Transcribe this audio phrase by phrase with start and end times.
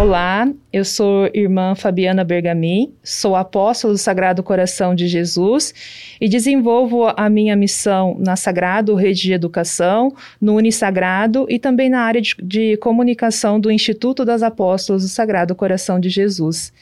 [0.00, 5.74] Olá, eu sou irmã Fabiana Bergamin, sou apóstolo do Sagrado Coração de Jesus
[6.18, 12.00] e desenvolvo a minha missão na Sagrado Rede de Educação, no Unisagrado e também na
[12.00, 16.72] área de, de comunicação do Instituto das Apóstolos do Sagrado Coração de Jesus.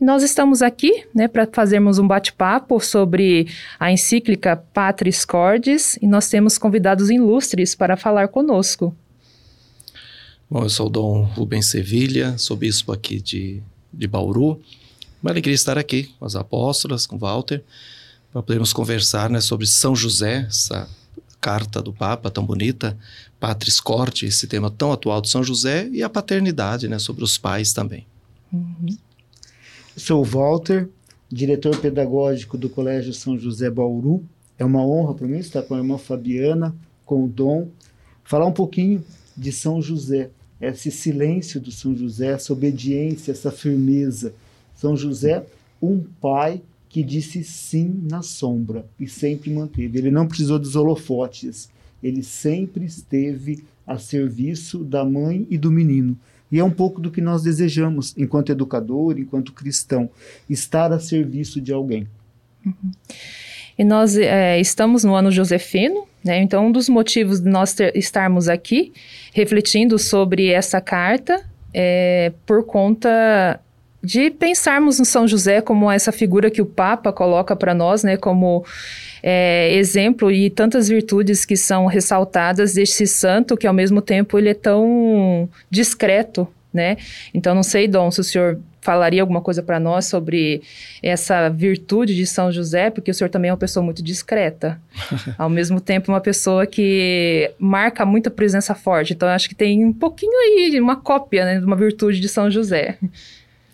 [0.00, 3.48] Nós estamos aqui né, para fazermos um bate-papo sobre
[3.78, 8.94] a encíclica Patris Cordis e nós temos convidados ilustres para falar conosco.
[10.52, 14.60] Bom, eu sou o Dom Rubens Sevilha, sou bispo aqui de, de Bauru.
[15.22, 17.64] Uma alegria estar aqui com as apóstolas, com Walter,
[18.30, 20.86] para podermos conversar né, sobre São José, essa
[21.40, 22.98] carta do Papa tão bonita,
[23.40, 27.38] Patris Corte, esse tema tão atual de São José, e a paternidade, né, sobre os
[27.38, 28.06] pais também.
[28.52, 28.94] Uhum.
[29.96, 30.86] Sou o Walter,
[31.30, 34.22] diretor pedagógico do Colégio São José Bauru.
[34.58, 37.68] É uma honra para mim estar com a irmã Fabiana, com o Dom,
[38.22, 39.02] falar um pouquinho
[39.34, 40.28] de São José,
[40.68, 44.32] esse silêncio do São José, essa obediência, essa firmeza.
[44.74, 45.44] São José,
[45.80, 49.98] um pai que disse sim na sombra e sempre manteve.
[49.98, 51.68] Ele não precisou dos holofotes,
[52.02, 56.16] ele sempre esteve a serviço da mãe e do menino.
[56.50, 60.10] E é um pouco do que nós desejamos, enquanto educador, enquanto cristão,
[60.48, 62.06] estar a serviço de alguém.
[62.64, 62.90] Uhum.
[63.82, 66.40] E nós é, estamos no ano josefino, né?
[66.40, 68.92] Então, um dos motivos de nós ter, estarmos aqui
[69.34, 73.58] refletindo sobre essa carta é por conta
[74.00, 78.16] de pensarmos no São José como essa figura que o Papa coloca para nós, né?
[78.16, 78.64] Como
[79.20, 84.50] é, exemplo e tantas virtudes que são ressaltadas desse santo que ao mesmo tempo ele
[84.50, 86.98] é tão discreto, né?
[87.34, 90.60] Então não sei, Dom, se o senhor falaria alguma coisa para nós sobre
[91.02, 94.78] essa virtude de São José, porque o senhor também é uma pessoa muito discreta,
[95.38, 99.14] ao mesmo tempo uma pessoa que marca muita presença forte.
[99.14, 102.50] Então acho que tem um pouquinho aí uma cópia né, de uma virtude de São
[102.50, 102.98] José.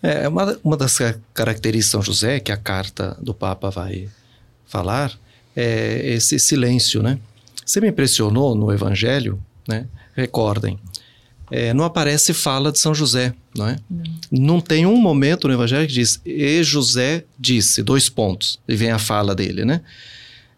[0.03, 0.97] É uma, uma das
[1.35, 4.09] características de São José que a carta do Papa vai
[4.67, 5.13] falar
[5.57, 7.19] é esse silêncio, né?
[7.65, 9.87] Você me impressionou no Evangelho, né?
[10.15, 10.79] Recordem,
[11.51, 13.77] é, não aparece fala de São José, não é?
[13.91, 14.05] Não.
[14.31, 14.61] não.
[14.61, 18.99] tem um momento no Evangelho que diz, e José disse, dois pontos, e vem a
[18.99, 19.81] fala dele, né?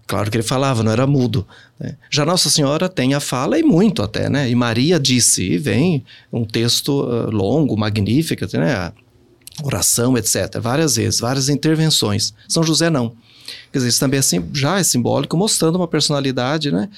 [0.06, 1.46] Claro que ele falava, não era mudo.
[1.78, 1.96] Né?
[2.10, 4.50] Já Nossa Senhora tem a fala, e muito até, né?
[4.50, 8.74] E Maria disse, e vem um texto uh, longo, magnífico, né?
[8.74, 8.92] A
[9.62, 10.58] oração, etc.
[10.60, 12.34] Várias vezes, várias intervenções.
[12.48, 13.14] São José não.
[13.72, 14.22] Quer dizer, isso também é,
[14.52, 16.88] já é simbólico, mostrando uma personalidade, né?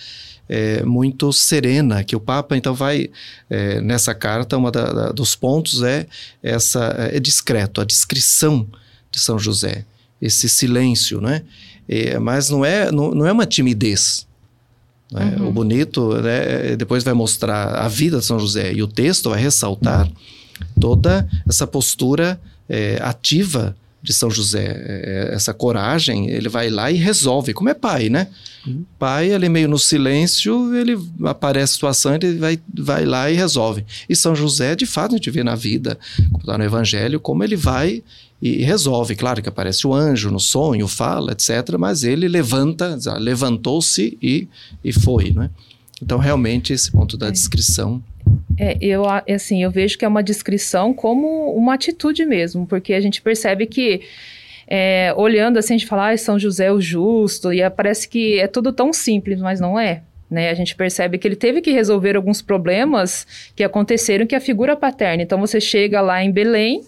[0.48, 3.10] É, muito serena, que o Papa então vai
[3.48, 6.06] é, nessa carta, da, dos pontos é
[6.42, 8.66] essa é discreto, a descrição
[9.10, 9.84] de São José,
[10.20, 11.42] esse silêncio, né?
[11.88, 14.26] É, mas não é não, não é uma timidez.
[15.10, 15.36] Né?
[15.38, 15.48] Uhum.
[15.48, 19.40] O bonito, né, depois vai mostrar a vida de São José e o texto vai
[19.40, 20.08] ressaltar
[20.80, 26.90] toda essa postura é, ativa de São José, é, é, essa coragem, ele vai lá
[26.90, 28.28] e resolve, como é pai, né?
[28.66, 28.84] Uhum.
[28.98, 33.84] Pai, ele meio no silêncio, ele aparece a situação, ele vai, vai lá e resolve.
[34.08, 35.98] E São José, de fato, a gente vê na vida,
[36.44, 38.02] no Evangelho, como ele vai
[38.40, 39.14] e resolve.
[39.14, 44.48] Claro que aparece o anjo no sonho, fala, etc., mas ele levanta, levantou-se e,
[44.82, 45.48] e foi, né?
[46.02, 47.30] Então, realmente, esse ponto da é.
[47.30, 48.02] descrição
[48.58, 53.00] é, eu, assim, eu vejo que é uma descrição como uma atitude mesmo, porque a
[53.00, 54.02] gente percebe que
[54.66, 58.38] é, olhando assim, a gente fala, ah, São José é o justo, e parece que
[58.38, 60.02] é tudo tão simples, mas não é.
[60.30, 60.48] Né?
[60.48, 64.74] A gente percebe que ele teve que resolver alguns problemas que aconteceram que a figura
[64.74, 65.22] paterna.
[65.22, 66.82] Então você chega lá em Belém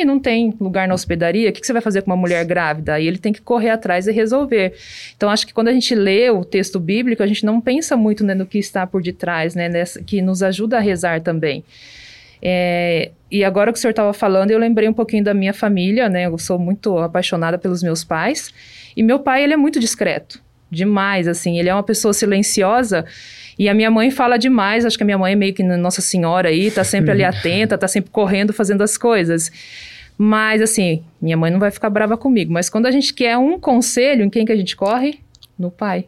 [0.00, 2.44] e não tem lugar na hospedaria, o que, que, você vai fazer com uma mulher
[2.44, 2.94] grávida?
[2.94, 4.74] Aí ele tem que correr atrás e resolver.
[5.16, 8.24] Então, acho que quando a gente lê o texto bíblico, a gente não pensa muito
[8.24, 11.64] né, no que está por detrás, né, nessa, que nos ajuda a rezar também.
[12.42, 16.08] É, e agora que o senhor estava falando, eu lembrei um pouquinho da minha família,
[16.08, 16.26] né?
[16.26, 18.52] Eu sou muito apaixonada pelos meus pais.
[18.96, 20.40] E meu pai, ele é muito discreto.
[20.70, 21.58] Demais, assim.
[21.58, 23.04] Ele é uma pessoa silenciosa.
[23.58, 26.00] E a minha mãe fala demais, acho que a minha mãe é meio que Nossa
[26.00, 29.52] Senhora aí, tá sempre ali atenta, tá sempre correndo, fazendo as coisas.
[30.22, 32.52] Mas, assim, minha mãe não vai ficar brava comigo.
[32.52, 35.18] Mas quando a gente quer um conselho, em quem que a gente corre?
[35.58, 36.04] No pai.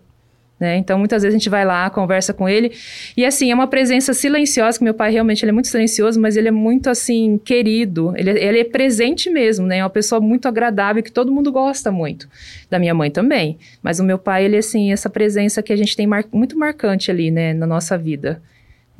[0.60, 0.76] Né?
[0.76, 2.72] Então, muitas vezes a gente vai lá, conversa com ele.
[3.16, 6.36] E, assim, é uma presença silenciosa, que meu pai realmente ele é muito silencioso, mas
[6.36, 8.12] ele é muito, assim, querido.
[8.14, 9.78] Ele, ele é presente mesmo, né?
[9.78, 12.28] É uma pessoa muito agradável, que todo mundo gosta muito.
[12.68, 13.56] Da minha mãe também.
[13.82, 17.10] Mas o meu pai, ele, assim, essa presença que a gente tem mar muito marcante
[17.10, 17.54] ali, né?
[17.54, 18.42] Na nossa vida.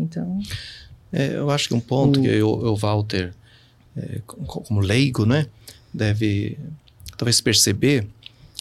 [0.00, 0.38] Então...
[1.12, 2.22] É, eu acho que um ponto o...
[2.22, 3.34] que eu, o Walter
[3.96, 5.46] é, como leigo, né,
[5.92, 6.58] deve
[7.16, 8.06] talvez perceber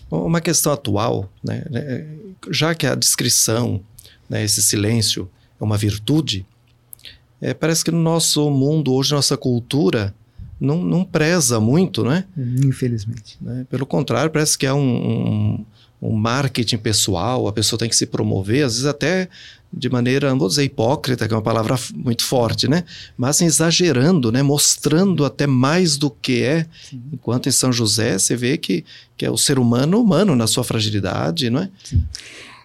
[0.09, 2.07] uma questão atual, né, né,
[2.49, 3.81] já que a descrição,
[4.29, 5.29] né, esse silêncio
[5.59, 6.45] é uma virtude,
[7.41, 10.13] é, parece que no nosso mundo hoje, nossa cultura,
[10.59, 12.25] não, não preza muito, né?
[12.37, 13.35] Infelizmente.
[13.41, 13.65] Né?
[13.67, 15.65] Pelo contrário, parece que é um, um,
[15.99, 19.27] um, marketing pessoal, a pessoa tem que se promover, às vezes até
[19.73, 22.83] de maneira, não vou dizer hipócrita, que é uma palavra muito forte, né?
[23.17, 24.43] Mas assim, exagerando, né?
[24.43, 26.65] Mostrando até mais do que é.
[26.89, 27.01] Sim.
[27.13, 28.83] Enquanto em São José você vê que,
[29.15, 31.69] que é o ser humano humano na sua fragilidade, não é?
[31.83, 32.03] Sim.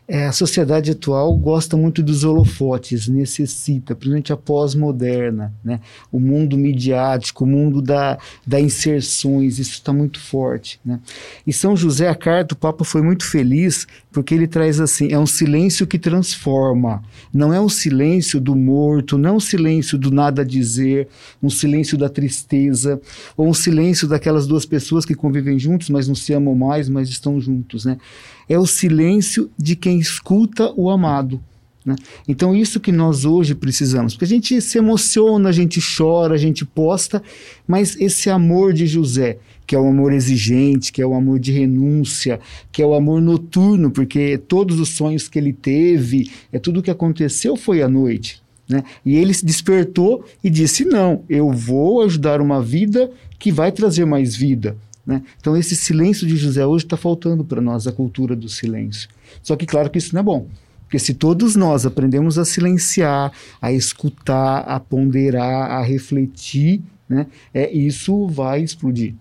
[0.09, 5.81] É, a sociedade atual gosta muito dos holofotes, necessita, principalmente a pós-moderna, né?
[6.13, 8.17] o mundo midiático, o mundo da,
[8.47, 10.79] da inserções, isso está muito forte.
[10.85, 11.01] Né?
[11.45, 15.19] E São José, a carta, o Papa foi muito feliz, porque ele traz assim: é
[15.19, 17.03] um silêncio que transforma,
[17.35, 21.09] não é um silêncio do morto, não é um silêncio do nada a dizer,
[21.43, 23.01] um silêncio da tristeza,
[23.37, 27.09] ou um silêncio daquelas duas pessoas que convivem juntos, mas não se amam mais, mas
[27.09, 27.85] estão juntos.
[27.85, 27.99] Né?
[28.49, 31.41] É o silêncio de quem escuta o amado.
[31.85, 31.95] Né?
[32.27, 34.15] Então, isso que nós hoje precisamos.
[34.15, 37.23] Porque a gente se emociona, a gente chora, a gente posta,
[37.67, 41.53] mas esse amor de José, que é o amor exigente, que é o amor de
[41.53, 42.41] renúncia,
[42.73, 46.91] que é o amor noturno, porque todos os sonhos que ele teve, é tudo que
[46.91, 48.43] aconteceu foi à noite.
[48.69, 48.83] Né?
[49.05, 54.05] E ele se despertou e disse: Não, eu vou ajudar uma vida que vai trazer
[54.05, 54.77] mais vida.
[55.07, 55.23] Né?
[55.39, 59.09] Então, esse silêncio de José hoje está faltando para nós, a cultura do silêncio.
[59.43, 60.49] Só que, claro que isso não é bom.
[60.83, 67.73] Porque se todos nós aprendemos a silenciar, a escutar, a ponderar, a refletir, né, é,
[67.73, 69.15] isso vai explodir.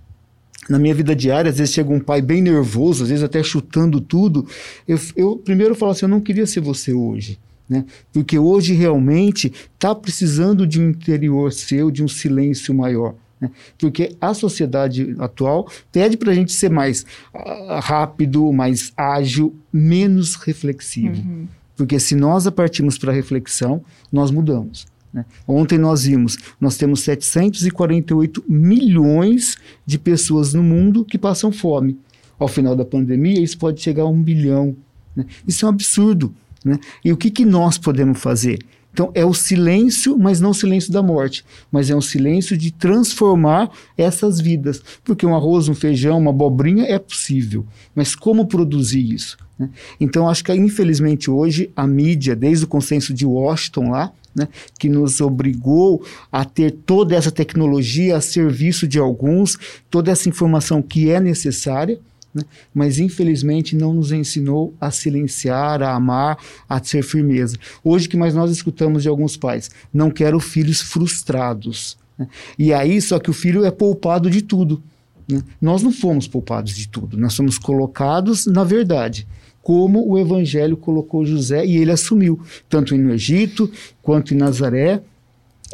[0.68, 4.02] Na minha vida diária, às vezes chega um pai bem nervoso, às vezes até chutando
[4.02, 4.48] tudo.
[4.88, 7.40] Eu, eu primeiro falo assim: eu não queria ser você hoje.
[7.70, 7.86] Né?
[8.12, 13.16] Porque hoje realmente está precisando de um interior seu, de um silêncio maior.
[13.40, 13.52] Né?
[13.78, 20.36] Porque a sociedade atual pede para a gente ser mais uh, rápido, mais ágil, menos
[20.36, 21.22] reflexivo.
[21.22, 21.48] Uhum.
[21.76, 24.88] Porque se nós partimos para a reflexão, nós mudamos.
[25.14, 25.26] Né?
[25.48, 31.98] Ontem nós vimos, nós temos 748 milhões de pessoas no mundo que passam fome.
[32.38, 34.76] Ao final da pandemia, isso pode chegar a um bilhão.
[35.16, 35.26] Né?
[35.48, 36.34] Isso é um absurdo.
[36.64, 36.80] Né?
[37.04, 38.60] E o que, que nós podemos fazer?
[38.96, 42.72] Então é o silêncio, mas não o silêncio da morte, mas é um silêncio de
[42.72, 44.82] transformar essas vidas.
[45.04, 49.38] Porque um arroz, um feijão, uma abobrinha é possível, mas como produzir isso?
[49.60, 49.70] Né?
[50.00, 54.48] Então acho que infelizmente hoje a mídia, desde o consenso de Washington lá, né,
[54.80, 56.02] que nos obrigou
[56.32, 59.58] a ter toda essa tecnologia a serviço de alguns,
[59.90, 62.00] toda essa informação que é necessária,
[62.36, 62.44] né?
[62.74, 66.38] mas infelizmente não nos ensinou a silenciar, a amar,
[66.68, 67.58] a ser firmeza.
[67.82, 71.98] Hoje que mais nós escutamos de alguns pais, não quero filhos frustrados.
[72.20, 72.28] Né?
[72.60, 74.84] E aí só que o filho é poupado de tudo.
[75.28, 75.42] Né?
[75.62, 79.26] Nós não fomos poupados de tudo, nós somos colocados na verdade
[79.64, 82.40] como o Evangelho colocou José e ele assumiu,
[82.70, 83.68] tanto no Egito
[84.00, 85.02] quanto em Nazaré,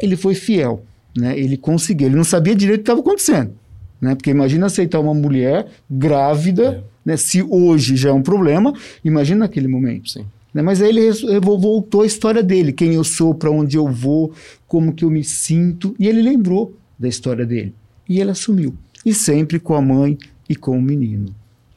[0.00, 0.82] ele foi fiel,
[1.14, 1.38] né?
[1.38, 3.52] ele conseguiu, ele não sabia direito o que estava acontecendo,
[4.02, 4.16] né?
[4.16, 7.10] Porque imagina aceitar uma mulher grávida, é.
[7.10, 7.16] né?
[7.16, 10.10] se hoje já é um problema, imagina naquele momento.
[10.10, 10.26] Sim.
[10.52, 10.60] Né?
[10.60, 14.34] Mas aí ele voltou a história dele, quem eu sou, para onde eu vou,
[14.66, 17.72] como que eu me sinto, e ele lembrou da história dele.
[18.08, 18.76] E ele assumiu.
[19.06, 20.18] E sempre com a mãe
[20.48, 21.34] e com o menino.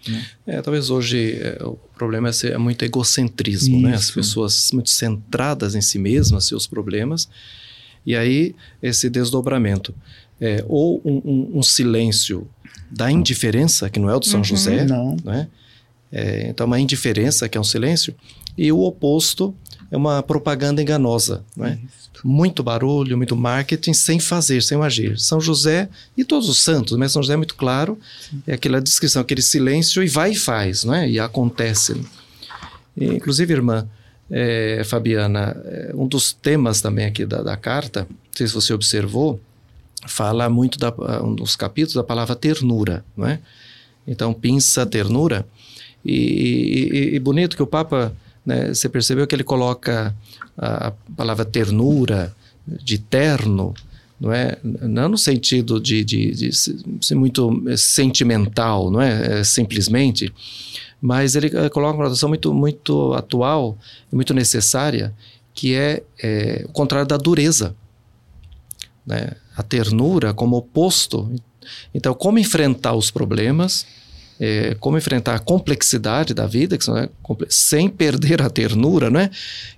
[0.07, 0.25] Né?
[0.47, 3.87] É, talvez hoje é, o problema é, ser, é muito egocentrismo, Isso.
[3.87, 3.93] né?
[3.93, 7.29] As pessoas muito centradas em si mesmas, seus problemas,
[8.05, 9.93] e aí esse desdobramento
[10.39, 12.47] é, ou um, um, um, silêncio
[12.91, 15.17] da indiferença, que não é o de São uhum, José, não.
[15.23, 15.47] Né?
[16.11, 18.15] É, então, uma indiferença, que é um silêncio,
[18.57, 19.53] e o oposto
[19.91, 21.77] é uma propaganda enganosa, né?
[22.23, 25.19] Muito barulho, muito marketing, sem fazer, sem agir.
[25.19, 27.99] São José e todos os santos, mas São José é muito claro,
[28.29, 28.41] Sim.
[28.47, 31.07] é aquela descrição, aquele silêncio e vai e faz, né?
[31.09, 32.01] E acontece.
[32.97, 33.87] E, inclusive, irmã
[34.31, 38.73] é, Fabiana, é, um dos temas também aqui da, da carta, não sei se você
[38.73, 39.39] observou,
[40.07, 43.39] fala muito da, um dos capítulos da palavra ternura, não é?
[44.07, 45.47] Então, pinça ternura.
[46.03, 50.15] E, e, e bonito que o Papa, né, você percebeu que ele coloca
[50.57, 52.35] a, a palavra ternura,
[52.67, 53.73] de terno,
[54.19, 54.57] não é?
[54.63, 59.39] Não no sentido de, de, de ser muito sentimental, não é?
[59.39, 60.33] é simplesmente,
[61.01, 63.77] mas ele eh, coloca uma tradução muito, muito atual
[64.11, 65.13] muito necessária,
[65.53, 67.75] que é, é o contrário da dureza
[69.05, 69.31] né?
[69.55, 71.31] A ternura como oposto.
[71.93, 73.85] Então, como enfrentar os problemas,
[74.39, 77.09] é, como enfrentar a complexidade da vida, que é,
[77.49, 79.29] sem perder a ternura, né?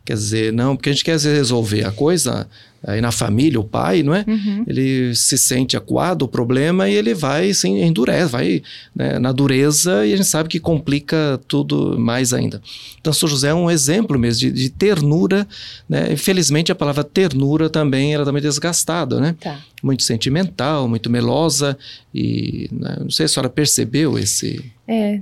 [0.03, 2.47] Quer dizer, não, porque a gente quer resolver a coisa
[2.83, 4.23] aí na família, o pai, não é?
[4.27, 4.63] Uhum.
[4.67, 8.61] Ele se sente acuado o problema e ele vai, assim, endurece, vai
[8.95, 12.61] né, na dureza e a gente sabe que complica tudo mais ainda.
[12.99, 15.47] Então, São José é um exemplo mesmo de, de ternura,
[15.87, 16.11] né?
[16.11, 19.35] Infelizmente, a palavra ternura também, ela também é desgastada, né?
[19.39, 19.59] Tá.
[19.81, 21.77] Muito sentimental, muito melosa
[22.13, 24.63] e, né, não sei se a senhora percebeu esse...
[24.87, 25.21] É,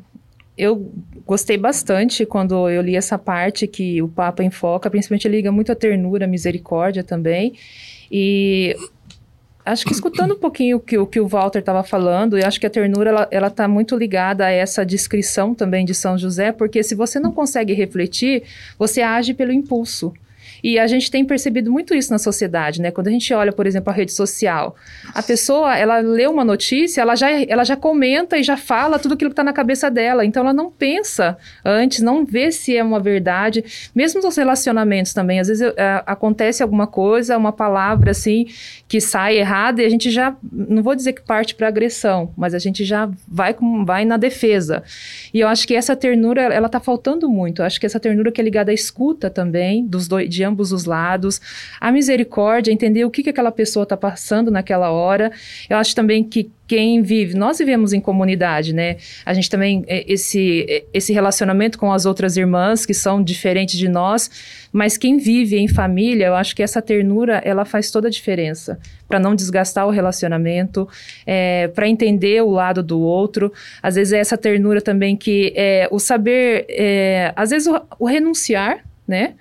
[0.57, 0.91] eu
[1.25, 5.75] gostei bastante quando eu li essa parte que o Papa enfoca, principalmente liga muito a
[5.75, 7.53] ternura, a misericórdia também.
[8.11, 8.75] E
[9.65, 12.59] acho que escutando um pouquinho o que, o que o Walter estava falando, eu acho
[12.59, 16.83] que a ternura ela está muito ligada a essa descrição também de São José, porque
[16.83, 18.43] se você não consegue refletir,
[18.77, 20.13] você age pelo impulso.
[20.65, 22.89] E a gente tem percebido muito isso na sociedade, né?
[22.89, 24.75] Quando a gente olha, por exemplo, a rede social,
[25.13, 29.13] a pessoa, ela lê uma notícia, ela já, ela já comenta e já fala tudo
[29.13, 30.25] aquilo que está na cabeça dela.
[30.25, 33.63] Então, ela não pensa antes, não vê se é uma verdade.
[33.93, 38.47] Mesmo nos relacionamentos também, às vezes é, acontece alguma coisa, uma palavra assim,
[38.87, 42.55] que sai errada e a gente já, não vou dizer que parte para agressão, mas
[42.55, 44.81] a gente já vai, com, vai na defesa.
[45.31, 47.61] E eu acho que essa ternura, ela está faltando muito.
[47.61, 50.54] Eu acho que essa ternura que é ligada à escuta também, dos dois, de ambos
[50.55, 51.41] ambos os lados,
[51.81, 55.29] a misericórdia, entender o que, que aquela pessoa está passando naquela hora.
[55.69, 58.97] Eu acho também que quem vive, nós vivemos em comunidade, né?
[59.23, 63.77] A gente também, é, esse, é, esse relacionamento com as outras irmãs que são diferentes
[63.77, 64.31] de nós,
[64.71, 68.79] mas quem vive em família, eu acho que essa ternura, ela faz toda a diferença
[69.07, 70.87] para não desgastar o relacionamento,
[71.25, 73.53] é, para entender o lado do outro.
[73.83, 78.05] Às vezes é essa ternura também que é o saber, é, às vezes o, o
[78.05, 79.35] renunciar, né?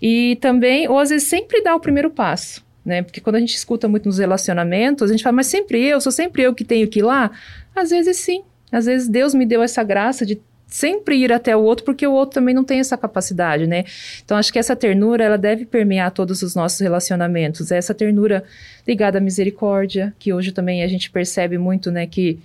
[0.00, 3.02] E também, ou às vezes sempre dá o primeiro passo, né?
[3.02, 6.12] Porque quando a gente escuta muito nos relacionamentos, a gente fala, mas sempre eu, sou
[6.12, 7.30] sempre eu que tenho que ir lá.
[7.74, 8.42] Às vezes sim.
[8.70, 12.12] Às vezes Deus me deu essa graça de sempre ir até o outro, porque o
[12.12, 13.84] outro também não tem essa capacidade, né?
[14.24, 17.70] Então, acho que essa ternura, ela deve permear todos os nossos relacionamentos.
[17.70, 18.44] Essa ternura
[18.86, 22.40] ligada à misericórdia, que hoje também a gente percebe muito, né, que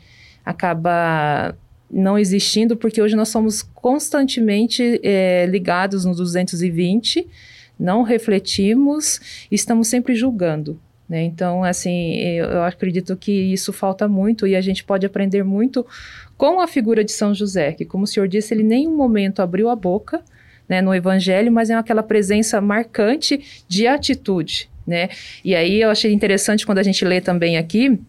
[0.46, 1.56] acaba
[1.91, 7.27] não existindo, porque hoje nós somos constantemente é, ligados no 220,
[7.79, 10.79] não refletimos, estamos sempre julgando.
[11.10, 11.24] Né?
[11.24, 15.86] Então, assim, eu, acredito que isso falta muito e a gente pode aprender muito
[16.38, 19.41] com a figura de São José, que, como o senhor disse, ele nem um momento
[19.41, 20.21] abriu a boca
[20.69, 24.69] né, no Evangelho, mas é aquela presença marcante de atitude.
[24.88, 25.10] Né?
[25.43, 28.00] E aí eu achei interessante quando a gente lê também aqui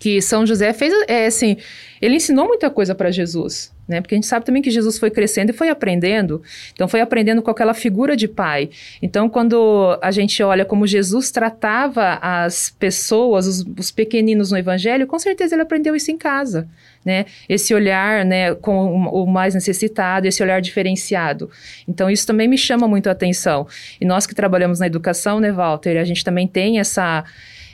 [0.00, 1.58] que São José fez, é assim,
[2.00, 4.00] ele ensinou muita coisa para Jesus, né?
[4.00, 6.42] Porque a gente sabe também que Jesus foi crescendo e foi aprendendo.
[6.72, 8.70] Então foi aprendendo com aquela figura de pai.
[9.02, 15.06] Então quando a gente olha como Jesus tratava as pessoas, os, os pequeninos no evangelho,
[15.06, 16.66] com certeza ele aprendeu isso em casa,
[17.04, 17.26] né?
[17.46, 21.50] Esse olhar, né, com o mais necessitado, esse olhar diferenciado.
[21.86, 23.66] Então isso também me chama muito a atenção.
[24.00, 27.22] E nós que trabalhamos na educação, né, Walter, a gente também tem essa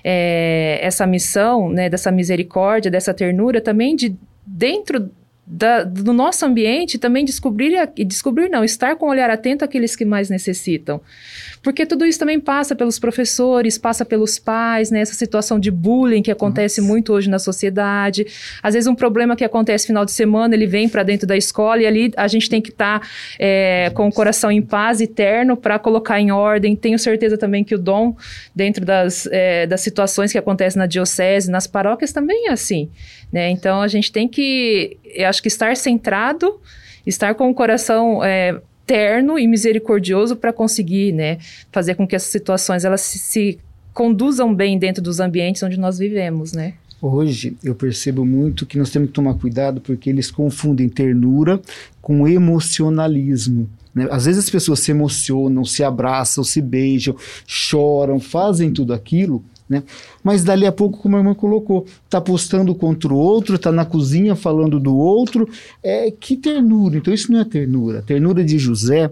[0.08, 4.14] é, essa missão, né, dessa misericórdia, dessa ternura, também de
[4.46, 5.10] dentro
[5.44, 9.96] da, do nosso ambiente também descobrir e descobrir não estar com um olhar atento àqueles
[9.96, 11.00] que mais necessitam
[11.66, 15.00] porque tudo isso também passa pelos professores passa pelos pais né?
[15.00, 16.92] Essa situação de bullying que acontece Nossa.
[16.92, 18.24] muito hoje na sociedade.
[18.62, 21.82] Às vezes um problema que acontece final de semana ele vem para dentro da escola
[21.82, 23.06] e ali a gente tem que estar tá,
[23.36, 26.76] é, com o coração em paz eterno para colocar em ordem.
[26.76, 28.14] Tenho certeza também que o dom
[28.54, 32.88] dentro das, é, das situações que acontecem na diocese nas paróquias também é assim
[33.32, 33.50] né?
[33.50, 36.60] Então a gente tem que eu acho que estar centrado,
[37.04, 41.38] estar com o coração é, terno e misericordioso para conseguir, né,
[41.72, 43.58] fazer com que essas situações elas se, se
[43.92, 46.74] conduzam bem dentro dos ambientes onde nós vivemos, né?
[47.00, 51.60] Hoje eu percebo muito que nós temos que tomar cuidado porque eles confundem ternura
[52.00, 53.68] com emocionalismo.
[53.94, 54.08] Né?
[54.10, 57.14] Às vezes as pessoas se emocionam, se abraçam, se beijam,
[57.46, 59.82] choram, fazem tudo aquilo né?
[60.22, 63.84] Mas dali a pouco, como a irmã colocou, está postando contra o outro, está na
[63.84, 65.48] cozinha falando do outro.
[65.82, 66.98] É, que ternura.
[66.98, 67.98] Então, isso não é ternura.
[67.98, 69.10] A ternura de José,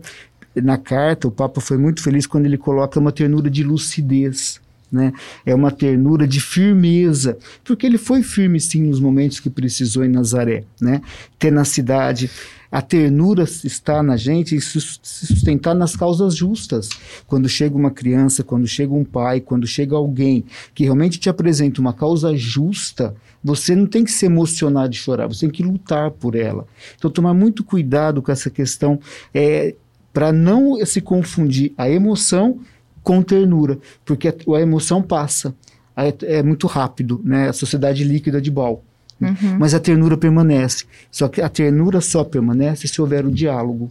[0.54, 4.60] na carta, o Papa foi muito feliz quando ele coloca uma ternura de lucidez.
[4.92, 5.12] Né?
[5.44, 10.08] É uma ternura de firmeza, porque ele foi firme sim nos momentos que precisou em
[10.08, 11.02] Nazaré, né?
[11.36, 12.30] Tenacidade,
[12.74, 16.88] a ternura está na gente e se sustentar nas causas justas.
[17.24, 21.80] Quando chega uma criança, quando chega um pai, quando chega alguém que realmente te apresenta
[21.80, 23.14] uma causa justa,
[23.44, 26.66] você não tem que se emocionar de chorar, você tem que lutar por ela.
[26.98, 28.98] Então, tomar muito cuidado com essa questão
[29.32, 29.76] é,
[30.12, 32.58] para não se confundir a emoção
[33.04, 35.54] com ternura, porque a, a emoção passa,
[35.96, 37.50] é, é muito rápido, né?
[37.50, 38.82] A sociedade líquida de Ball.
[39.28, 39.58] Uhum.
[39.58, 40.84] Mas a ternura permanece.
[41.10, 43.90] Só que a ternura só permanece se houver o diálogo.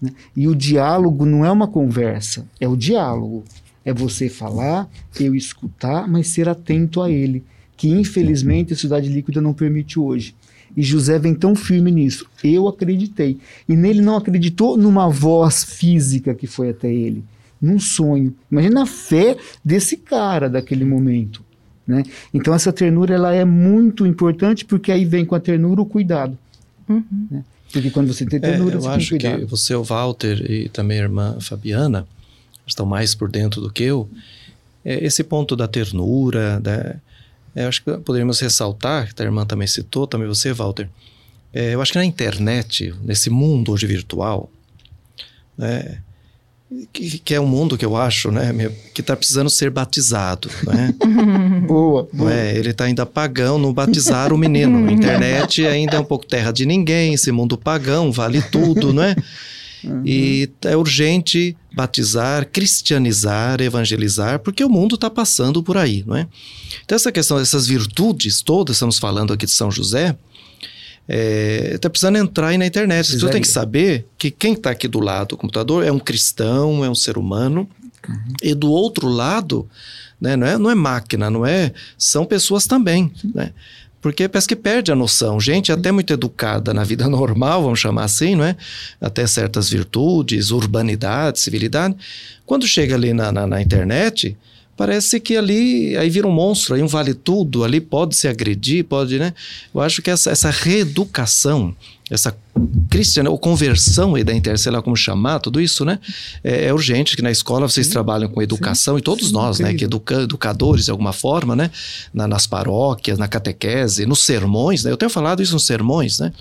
[0.00, 0.10] Né?
[0.36, 3.44] E o diálogo não é uma conversa, é o diálogo.
[3.84, 7.44] É você falar, eu escutar, mas ser atento a ele,
[7.76, 10.34] que infelizmente a cidade líquida não permite hoje.
[10.76, 12.26] E José vem tão firme nisso.
[12.42, 13.38] Eu acreditei.
[13.68, 17.24] E nele não acreditou numa voz física que foi até ele,
[17.62, 18.34] num sonho.
[18.50, 21.45] Imagina a fé desse cara daquele momento.
[21.86, 22.02] Né?
[22.34, 26.36] Então essa ternura ela é muito importante porque aí vem com a ternura o cuidado.
[26.88, 27.04] Uhum.
[27.30, 27.44] Né?
[27.72, 29.40] Porque quando você tem ternura, é, eu você acho tem cuidado.
[29.40, 32.06] que você, o Walter e também a irmã Fabiana
[32.66, 34.08] estão mais por dentro do que eu.
[34.84, 36.96] É, esse ponto da ternura, da,
[37.54, 40.88] é, acho que poderíamos ressaltar, que a irmã também citou, também você, Walter.
[41.52, 44.50] É, eu acho que na internet, nesse mundo hoje virtual,
[45.56, 46.02] né,
[46.92, 48.52] que, que, é um mundo que eu acho, né,
[48.92, 50.92] que está precisando ser batizado, né?
[51.66, 52.32] boa, boa.
[52.32, 54.90] É, ele está ainda pagão no batizar o menino.
[54.90, 59.14] Internet ainda é um pouco terra de ninguém, esse mundo pagão vale tudo, não é?
[59.84, 60.02] Uhum.
[60.04, 66.26] E é urgente batizar, cristianizar, evangelizar, porque o mundo está passando por aí, não é?
[66.84, 70.16] Então, essa questão dessas virtudes todas, estamos falando aqui de São José,
[71.08, 73.00] é, tá precisando entrar aí na internet.
[73.00, 75.98] As pessoas têm que saber que quem está aqui do lado do computador é um
[75.98, 77.68] cristão, é um ser humano,
[78.08, 78.16] uhum.
[78.42, 79.68] e do outro lado,
[80.20, 83.52] né, não, é, não é máquina, não é, são pessoas também, né?
[84.06, 85.40] porque parece que perde a noção.
[85.40, 88.56] Gente até muito educada na vida normal, vamos chamar assim, não é?
[89.00, 91.96] Até certas virtudes, urbanidade, civilidade.
[92.44, 94.36] Quando chega ali na, na, na internet,
[94.76, 98.84] parece que ali aí vira um monstro, aí um vale tudo, ali pode se agredir,
[98.84, 99.32] pode, né?
[99.74, 101.74] Eu acho que essa, essa reeducação
[102.08, 102.36] essa
[102.88, 105.98] cristiana ou conversão aí da internet, sei lá como chamar, tudo isso, né?
[106.42, 109.32] É, é urgente que na escola vocês sim, trabalham com educação sim, e todos sim,
[109.32, 109.74] nós, né?
[109.74, 111.70] Que educa, educadores de alguma forma, né?
[112.14, 114.92] Na, nas paróquias, na catequese, nos sermões, né?
[114.92, 116.32] Eu tenho falado isso nos sermões, né?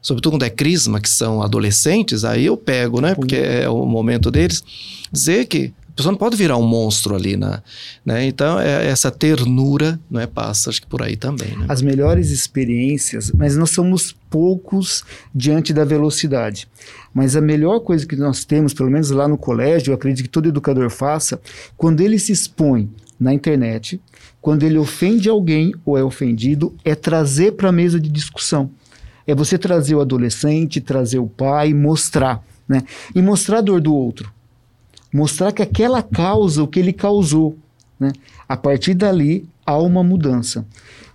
[0.00, 3.14] Sobretudo quando é crisma, que são adolescentes, aí eu pego, né?
[3.14, 4.64] Porque é o momento deles,
[5.12, 7.62] dizer que a pessoa não pode virar um monstro ali, na,
[8.04, 8.26] né?
[8.26, 11.56] Então, é, essa ternura não é, passa, acho que por aí também.
[11.56, 11.66] Né?
[11.68, 16.66] As melhores experiências, mas nós somos poucos diante da velocidade.
[17.14, 20.30] Mas a melhor coisa que nós temos, pelo menos lá no colégio, eu acredito que
[20.30, 21.40] todo educador faça,
[21.76, 24.00] quando ele se expõe na internet,
[24.40, 28.68] quando ele ofende alguém ou é ofendido, é trazer para a mesa de discussão.
[29.28, 32.42] É você trazer o adolescente, trazer o pai, mostrar.
[32.68, 32.82] Né?
[33.14, 34.34] E mostrar a dor do outro
[35.14, 37.56] mostrar que aquela causa, o que ele causou,
[38.00, 38.10] né?
[38.48, 40.66] a partir dali há uma mudança.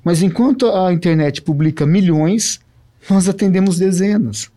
[0.02, 2.62] Mas enquanto a internet publica milhões,
[3.10, 4.50] nós atendemos dezenas.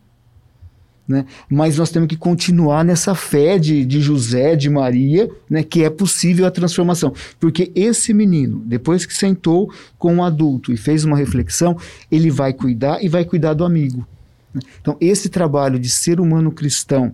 [1.08, 1.26] Né?
[1.50, 5.64] Mas nós temos que continuar nessa fé de, de José, de Maria, né?
[5.64, 7.12] que é possível a transformação.
[7.40, 11.76] Porque esse menino, depois que sentou com um adulto e fez uma reflexão,
[12.08, 14.06] ele vai cuidar e vai cuidar do amigo.
[14.54, 14.60] Né?
[14.80, 17.12] Então, esse trabalho de ser humano cristão,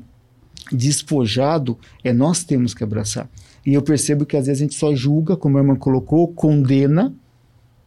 [0.73, 3.29] despojado, é nós temos que abraçar.
[3.65, 7.13] E eu percebo que às vezes a gente só julga, como a irmã colocou, condena,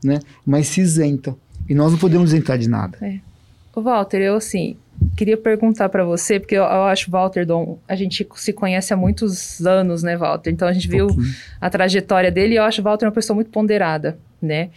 [0.04, 0.20] né?
[0.46, 1.36] mas se isenta.
[1.68, 2.98] E nós não podemos isentar de nada.
[3.02, 3.20] É.
[3.74, 4.76] O Walter, eu assim,
[5.16, 8.98] queria perguntar para você, porque eu, eu, acho Walter Dom, a gente se conhece há
[8.98, 10.52] muitos anos, né, Walter?
[10.52, 11.08] Então a gente viu
[11.60, 14.70] a trajetória dele e eu acho o Walter uma pessoa muito ponderada, né?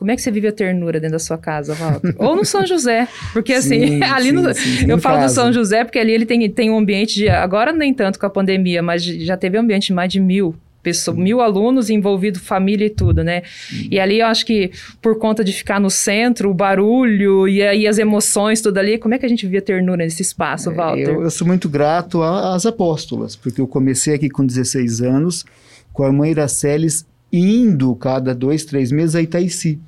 [0.00, 2.14] Como é que você vive a ternura dentro da sua casa, Walter?
[2.16, 5.52] Ou no São José, porque assim, sim, ali sim, no, sim, eu falo do São
[5.52, 8.82] José porque ali ele tem, tem um ambiente de, agora nem tanto com a pandemia,
[8.82, 12.90] mas já teve um ambiente de mais de mil pessoas, mil alunos envolvidos, família e
[12.90, 13.42] tudo, né?
[13.90, 14.70] E ali eu acho que
[15.02, 19.12] por conta de ficar no centro, o barulho e aí as emoções, tudo ali, como
[19.12, 21.10] é que a gente vivia ternura nesse espaço, é, Walter?
[21.10, 25.44] Eu, eu, sou muito grato às apóstolas, porque eu comecei aqui com 16 anos,
[25.92, 29.80] com a irmã Iraceles indo cada dois, três meses a Itaici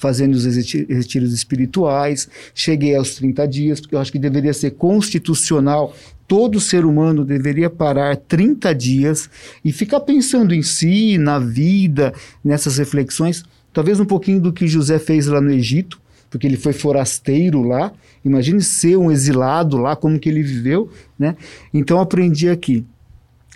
[0.00, 2.26] fazendo os retiros espirituais.
[2.54, 5.94] Cheguei aos 30 dias, porque eu acho que deveria ser constitucional.
[6.26, 9.28] Todo ser humano deveria parar 30 dias
[9.62, 13.44] e ficar pensando em si, na vida, nessas reflexões.
[13.74, 17.92] Talvez um pouquinho do que José fez lá no Egito, porque ele foi forasteiro lá.
[18.24, 21.36] Imagine ser um exilado lá, como que ele viveu, né?
[21.74, 22.86] Então aprendi aqui.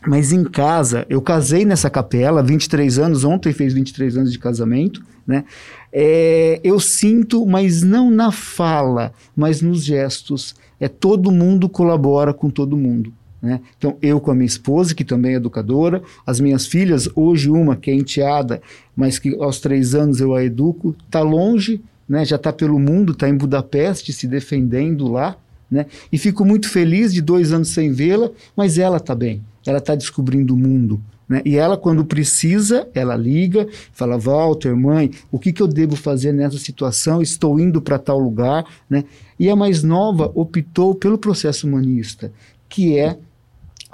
[0.06, 5.02] Mas em casa, eu casei nessa capela, 23 anos, ontem fez 23 anos de casamento,
[5.26, 5.44] né?
[5.90, 10.54] É, eu sinto, mas não na fala, mas nos gestos.
[10.78, 13.12] É todo mundo colabora com todo mundo.
[13.40, 13.60] Né?
[13.78, 17.76] Então, eu com a minha esposa, que também é educadora, as minhas filhas, hoje uma
[17.76, 18.60] que é enteada,
[18.96, 22.24] mas que aos três anos eu a educo, está longe, né?
[22.24, 25.36] já está pelo mundo, está em Budapeste se defendendo lá,
[25.70, 25.86] né?
[26.10, 29.94] e fico muito feliz de dois anos sem vê-la, mas ela está bem ela está
[29.94, 31.00] descobrindo o mundo.
[31.28, 31.40] Né?
[31.44, 36.32] E ela, quando precisa, ela liga, fala: Walter, mãe, o que, que eu devo fazer
[36.32, 37.22] nessa situação?
[37.22, 38.64] Estou indo para tal lugar.
[38.88, 39.04] Né?
[39.38, 42.32] E a mais nova optou pelo processo humanista,
[42.68, 43.16] que é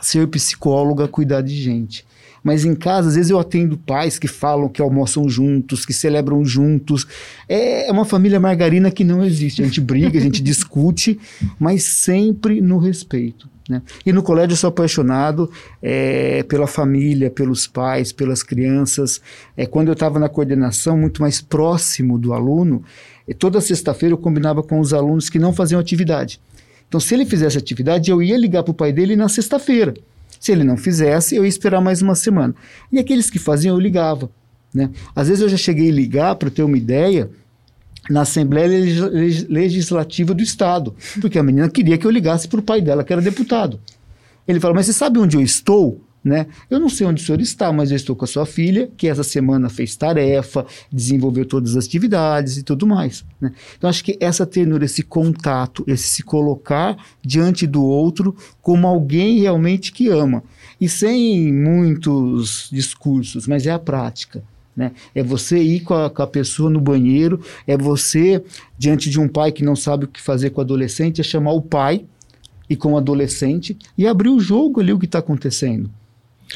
[0.01, 2.05] ser psicóloga, cuidar de gente.
[2.43, 6.43] Mas em casa, às vezes eu atendo pais que falam que almoçam juntos, que celebram
[6.43, 7.07] juntos.
[7.47, 9.61] É, é uma família margarina que não existe.
[9.61, 11.21] A gente briga, a gente discute,
[11.59, 13.50] mas sempre no respeito.
[13.71, 13.83] Né?
[14.05, 15.49] E no colégio eu sou apaixonado
[15.81, 19.21] é, pela família, pelos pais, pelas crianças.
[19.57, 22.83] É, quando eu estava na coordenação, muito mais próximo do aluno,
[23.39, 26.41] toda sexta-feira eu combinava com os alunos que não faziam atividade.
[26.89, 29.95] Então, se ele fizesse atividade, eu ia ligar para o pai dele na sexta-feira.
[30.41, 32.53] Se ele não fizesse, eu ia esperar mais uma semana.
[32.91, 34.29] E aqueles que faziam, eu ligava.
[34.75, 34.91] Né?
[35.15, 37.31] Às vezes eu já cheguei a ligar, para ter uma ideia,
[38.11, 38.69] na Assembleia
[39.49, 43.13] Legislativa do Estado, porque a menina queria que eu ligasse para o pai dela, que
[43.13, 43.81] era deputado.
[44.47, 46.05] Ele falou: Mas você sabe onde eu estou?
[46.23, 46.49] Né?
[46.69, 49.09] Eu não sei onde o senhor está, mas eu estou com a sua filha, que
[49.09, 53.25] essa semana fez tarefa, desenvolveu todas as atividades e tudo mais.
[53.41, 53.53] Né?
[53.79, 56.95] Então, acho que essa ternura, esse contato, esse se colocar
[57.25, 60.43] diante do outro como alguém realmente que ama.
[60.79, 64.43] E sem muitos discursos, mas é a prática.
[64.77, 64.93] Né?
[65.15, 68.43] É você ir com a, com a, pessoa no banheiro, é você,
[68.79, 71.53] diante de um pai que não sabe o que fazer com o adolescente, é chamar
[71.53, 72.05] o pai
[72.69, 75.91] e com o adolescente e abrir o jogo ali o que está acontecendo.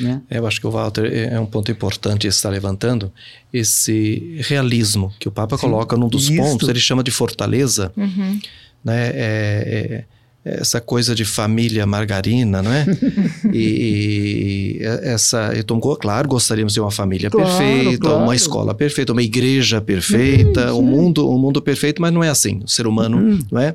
[0.01, 0.23] Né?
[0.31, 3.13] Eu acho que o Walter é, é um ponto importante está levantando
[3.53, 6.69] esse realismo que o Papa Sim, coloca num dos pontos.
[6.69, 8.41] Ele chama de fortaleza, uhum.
[8.85, 9.11] né?
[9.11, 10.05] É, é,
[10.45, 12.85] essa coisa de família margarina, não é?
[13.53, 18.25] e, e, essa, então, claro, gostaríamos de uma família claro, perfeita, claro.
[18.25, 22.61] uma escola perfeita, uma igreja perfeita, um mundo, um mundo perfeito, mas não é assim.
[22.63, 23.39] O ser humano, uhum.
[23.51, 23.75] não é?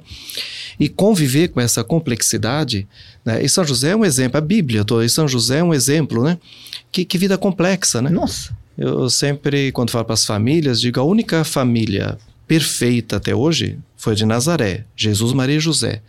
[0.79, 2.87] E conviver com essa complexidade,
[3.25, 3.43] né?
[3.43, 6.23] E São José é um exemplo, a Bíblia toda, e São José é um exemplo,
[6.23, 6.37] né?
[6.91, 8.11] Que, que vida complexa, né?
[8.11, 8.55] Nossa!
[8.77, 14.13] Eu sempre, quando falo para as famílias, digo, a única família perfeita até hoje foi
[14.13, 16.01] a de Nazaré, Jesus, Maria e José.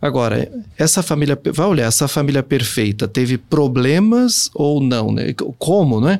[0.00, 5.34] Agora, essa família, vai olhar, essa família perfeita teve problemas ou não, né?
[5.58, 6.18] Como, né?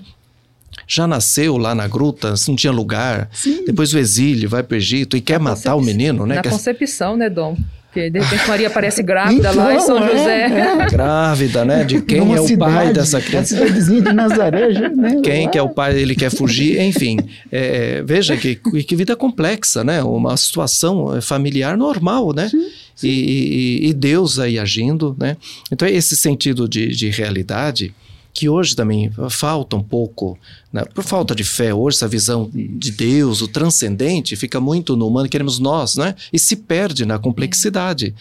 [0.86, 3.28] já nasceu lá na gruta, não tinha lugar.
[3.32, 3.64] Sim.
[3.64, 6.36] Depois o exílio, vai para o Egito e quer matar o menino, né?
[6.36, 7.56] Na concepção, né, Dom?
[7.88, 10.44] Porque de repente Maria aparece grávida então, lá em São é, José.
[10.44, 10.86] É.
[10.90, 11.84] Grávida, né?
[11.84, 13.54] De quem Numa é o cidade, pai dessa criança?
[13.54, 15.20] A cidadezinha de Nazaré, né?
[15.24, 17.18] Quem que é o pai, ele quer fugir, enfim.
[17.50, 20.02] É, veja que, que vida complexa, né?
[20.02, 22.48] Uma situação familiar normal, né?
[22.50, 23.08] Sim, sim.
[23.08, 25.38] E, e, e, Deus aí agindo, né?
[25.72, 27.94] Então, esse sentido de, de realidade
[28.38, 30.38] que hoje também falta um pouco,
[30.72, 30.84] né?
[30.94, 35.28] por falta de fé, hoje essa visão de Deus, o transcendente, fica muito no humano,
[35.28, 36.14] queremos nós, né?
[36.32, 38.14] E se perde na complexidade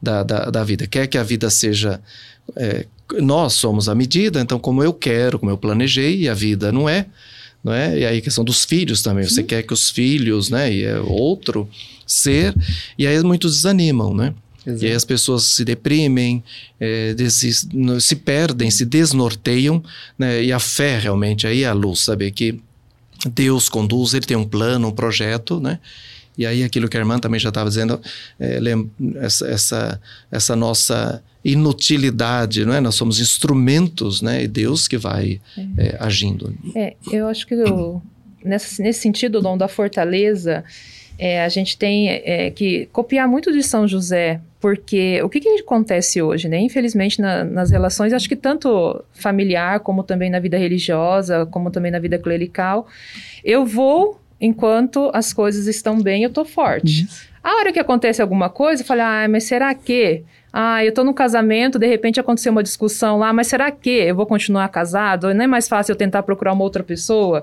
[0.00, 0.86] da, da, da vida.
[0.86, 2.00] Quer que a vida seja.
[2.54, 2.86] É,
[3.18, 6.88] nós somos a medida, então, como eu quero, como eu planejei, e a vida não
[6.88, 7.06] é.
[7.64, 7.98] Não é?
[7.98, 9.24] E aí a questão dos filhos também.
[9.24, 10.72] Você quer que os filhos, né?
[10.72, 11.68] E é outro
[12.06, 12.54] ser,
[12.96, 14.34] e aí muitos desanimam, né?
[14.66, 14.84] Exato.
[14.84, 16.42] E aí as pessoas se deprimem,
[16.80, 19.82] é, se perdem, se desnorteiam,
[20.18, 20.42] né?
[20.42, 22.60] E a fé realmente aí é a luz, saber que
[23.28, 25.78] Deus conduz, Ele tem um plano, um projeto, né?
[26.36, 28.00] E aí aquilo que a irmã também já estava dizendo,
[28.40, 28.58] é,
[29.16, 30.00] essa, essa,
[30.30, 32.80] essa, nossa inutilidade, não é?
[32.80, 34.42] Nós somos instrumentos, né?
[34.42, 35.86] E Deus que vai é.
[35.86, 36.54] É, agindo.
[36.74, 38.02] É, eu acho que eu,
[38.44, 40.64] nesse, nesse sentido, o dom da fortaleza,
[41.18, 45.48] é, a gente tem é, que copiar muito de São José, porque o que, que
[45.60, 46.58] acontece hoje, né?
[46.58, 51.92] Infelizmente, na, nas relações, acho que tanto familiar, como também na vida religiosa, como também
[51.92, 52.86] na vida clerical,
[53.44, 57.02] eu vou enquanto as coisas estão bem, eu tô forte.
[57.02, 57.08] Uhum.
[57.42, 60.22] A hora que acontece alguma coisa, eu falo, ah, mas será que?
[60.56, 64.14] Ah, eu tô no casamento, de repente aconteceu uma discussão lá, mas será que eu
[64.14, 65.34] vou continuar casado?
[65.34, 67.42] Não é mais fácil eu tentar procurar uma outra pessoa?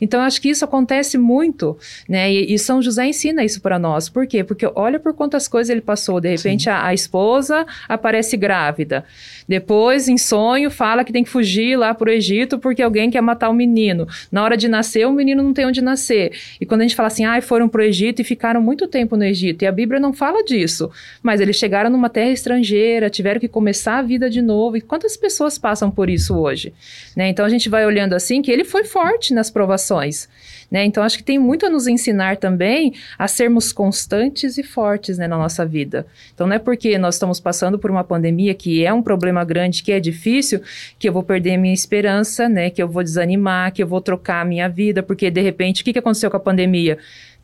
[0.00, 1.76] Então, acho que isso acontece muito,
[2.08, 2.32] né?
[2.32, 4.08] E, e São José ensina isso para nós.
[4.08, 4.44] Por quê?
[4.44, 6.20] Porque olha por quantas coisas ele passou.
[6.20, 9.04] De repente, a, a, esposa aparece grávida.
[9.48, 13.50] Depois, em sonho, fala que tem que fugir lá pro Egito porque alguém quer matar
[13.50, 14.06] o menino.
[14.30, 16.30] Na hora de nascer, o menino não tem onde nascer.
[16.60, 19.24] E quando a gente fala assim, ah, foram pro Egito e ficaram muito tempo no
[19.24, 19.62] Egito.
[19.62, 20.88] E a Bíblia não fala disso.
[21.20, 24.76] Mas eles chegaram numa terra estrangeira estrangeira, tiveram que começar a vida de novo.
[24.76, 26.72] E quantas pessoas passam por isso hoje?
[27.16, 27.28] Né?
[27.28, 30.28] Então a gente vai olhando assim que ele foi forte nas provações.
[30.70, 30.84] Né?
[30.84, 35.26] Então acho que tem muito a nos ensinar também a sermos constantes e fortes né,
[35.26, 36.06] na nossa vida.
[36.34, 39.82] Então não é porque nós estamos passando por uma pandemia que é um problema grande,
[39.82, 40.60] que é difícil,
[40.98, 42.70] que eu vou perder minha esperança, né?
[42.70, 45.84] que eu vou desanimar, que eu vou trocar a minha vida, porque de repente o
[45.84, 46.98] que aconteceu com a pandemia?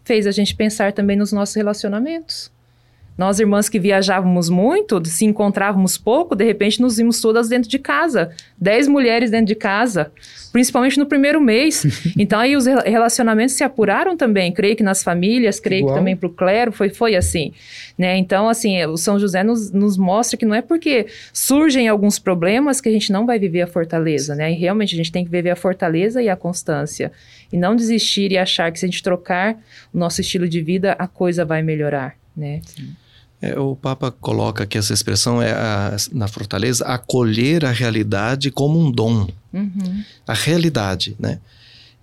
[0.05, 2.51] Fez a gente pensar também nos nossos relacionamentos
[3.18, 7.76] Nós, irmãs que viajávamos muito, se encontrávamos pouco, de repente nos vimos todas dentro de
[7.76, 8.31] casa.
[8.57, 10.12] Dez mulheres dentro de casa,
[10.52, 11.85] principalmente no primeiro mês.
[12.16, 14.52] então aí os relacionamentos se apuraram também.
[14.52, 15.94] Creio que nas famílias, creio Igual.
[15.94, 17.52] que também para o clero foi, foi assim.
[17.98, 18.16] Né?
[18.16, 22.81] Então, assim, o São José nos, nos mostra que não é porque surgem alguns problemas
[22.81, 24.52] que a gente não vai viver a fortaleza, né?
[24.52, 27.11] E realmente a gente tem que viver a fortaleza e a constância.
[27.52, 29.59] E não desistir e achar que se a gente trocar
[29.92, 32.61] o nosso estilo de vida, a coisa vai melhorar, né?
[33.40, 38.81] É, o Papa coloca que essa expressão é a, na fortaleza acolher a realidade como
[38.81, 39.29] um dom.
[39.53, 40.05] Uhum.
[40.27, 41.38] A realidade, né?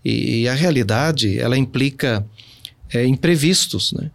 [0.03, 2.25] E, e, a realidade, ela implica
[2.93, 4.09] é, imprevistos, né?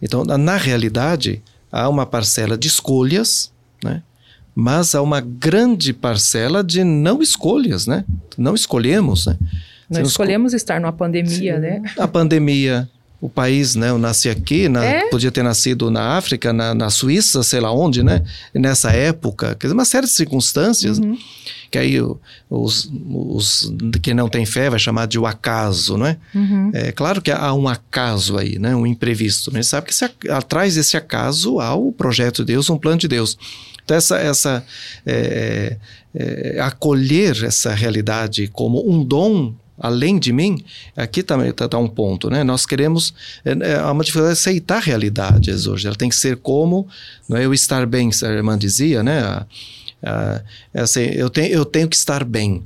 [0.00, 3.50] Então, na, na realidade, há uma parcela de escolhas,
[3.82, 4.02] né?
[4.54, 8.04] Mas há uma grande parcela de não escolhas, né?
[8.38, 9.36] Não escolhemos, né?
[9.88, 10.64] Nós escolhemos esco...
[10.64, 11.60] estar numa pandemia, Sim.
[11.60, 11.82] né?
[11.98, 12.88] A pandemia,
[13.26, 13.90] o país, né?
[13.90, 15.10] Eu nasci aqui, na, é?
[15.10, 18.22] podia ter nascido na África, na, na, Suíça, sei lá onde, né?
[18.54, 21.18] Nessa época, quer dizer, uma série de circunstâncias uhum.
[21.68, 22.00] que aí
[22.48, 26.16] os, os que não tem fé vai chamar de o acaso, não é?
[26.32, 26.70] Uhum.
[26.72, 28.76] É claro que há um acaso aí, né?
[28.76, 29.50] Um imprevisto.
[29.52, 33.08] Mas sabe que se, atrás desse acaso há o projeto de Deus, um plano de
[33.08, 33.36] Deus.
[33.84, 34.64] Então essa, essa
[35.04, 35.76] é,
[36.14, 40.62] é, acolher essa realidade como um dom além de mim,
[40.96, 42.42] aqui também está tá um ponto, né?
[42.42, 43.12] Nós queremos,
[43.44, 46.86] é, é, uma dificuldade de aceitar realidades hoje, ela tem que ser como,
[47.28, 49.20] não é eu estar bem, a irmã dizia, né?
[49.20, 49.46] A,
[50.02, 50.42] a,
[50.74, 52.62] é assim, eu, tenho, eu tenho que estar bem,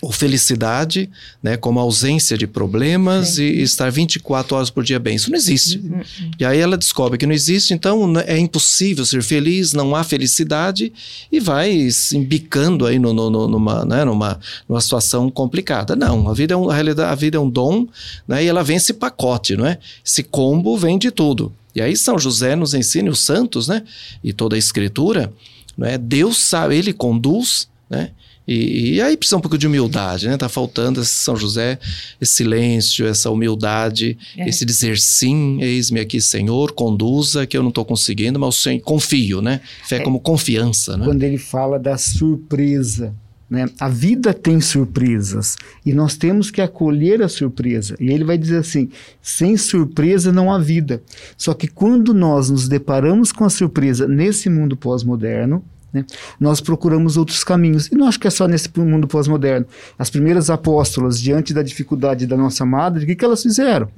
[0.00, 1.10] ou felicidade,
[1.42, 3.42] né, como ausência de problemas Sim.
[3.42, 5.16] e estar 24 horas por dia bem.
[5.16, 5.78] Isso não existe.
[5.78, 6.02] Uhum.
[6.38, 10.92] E aí ela descobre que não existe, então é impossível ser feliz, não há felicidade
[11.32, 15.96] e vai se embicando aí no, no, numa, né, numa, numa situação complicada.
[15.96, 17.88] Não, a vida é um, a realidade, a vida é um dom
[18.26, 19.78] né, e ela vem esse pacote, não é?
[20.04, 21.52] Esse combo vem de tudo.
[21.74, 23.82] E aí São José nos ensina, os santos, né,
[24.22, 25.32] e toda a escritura,
[25.76, 28.12] né, Deus sabe, ele conduz, né,
[28.48, 30.38] e, e, aí precisa um pouco de humildade, né?
[30.38, 31.78] Tá faltando esse São José,
[32.18, 34.48] esse silêncio, essa humildade, é.
[34.48, 39.42] esse dizer sim, eis-me aqui, Senhor, conduza, que eu não estou conseguindo, mas sim, confio,
[39.42, 39.60] né?
[39.86, 40.00] Fé é.
[40.00, 41.04] como confiança, né?
[41.04, 43.14] Quando ele fala da surpresa,
[43.50, 43.66] né?
[43.78, 47.96] A vida tem surpresas e nós temos que acolher a surpresa.
[48.00, 48.88] E ele vai dizer assim:
[49.22, 51.02] sem surpresa não há vida.
[51.36, 56.04] Só que quando nós nos deparamos com a surpresa nesse mundo pós-moderno, né?
[56.38, 57.86] Nós procuramos outros caminhos.
[57.86, 59.66] E não acho que é só nesse mundo pós-moderno.
[59.98, 63.88] As primeiras apóstolas, diante da dificuldade da nossa madre, o que, que elas fizeram?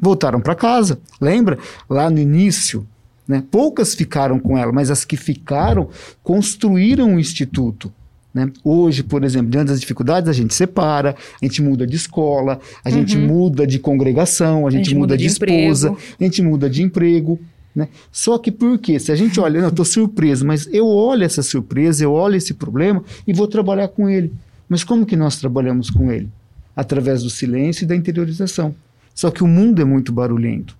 [0.00, 0.98] Voltaram para casa.
[1.20, 1.58] Lembra?
[1.88, 2.86] Lá no início,
[3.26, 3.42] né?
[3.50, 5.88] poucas ficaram com ela, mas as que ficaram
[6.22, 7.92] construíram um instituto.
[8.32, 8.50] Né?
[8.64, 12.88] Hoje, por exemplo, diante das dificuldades, a gente separa, a gente muda de escola, a
[12.88, 12.94] uhum.
[12.94, 16.42] gente muda de congregação, a gente, a gente muda, muda, de, de esposa, a gente
[16.42, 17.38] muda de emprego.
[17.74, 17.88] Né?
[18.12, 19.00] Só que por quê?
[19.00, 22.54] Se a gente olha, eu estou surpreso, mas eu olho essa surpresa, eu olho esse
[22.54, 24.32] problema e vou trabalhar com ele.
[24.68, 26.28] Mas como que nós trabalhamos com ele?
[26.76, 28.74] Através do silêncio e da interiorização.
[29.14, 30.76] Só que o mundo é muito barulhento.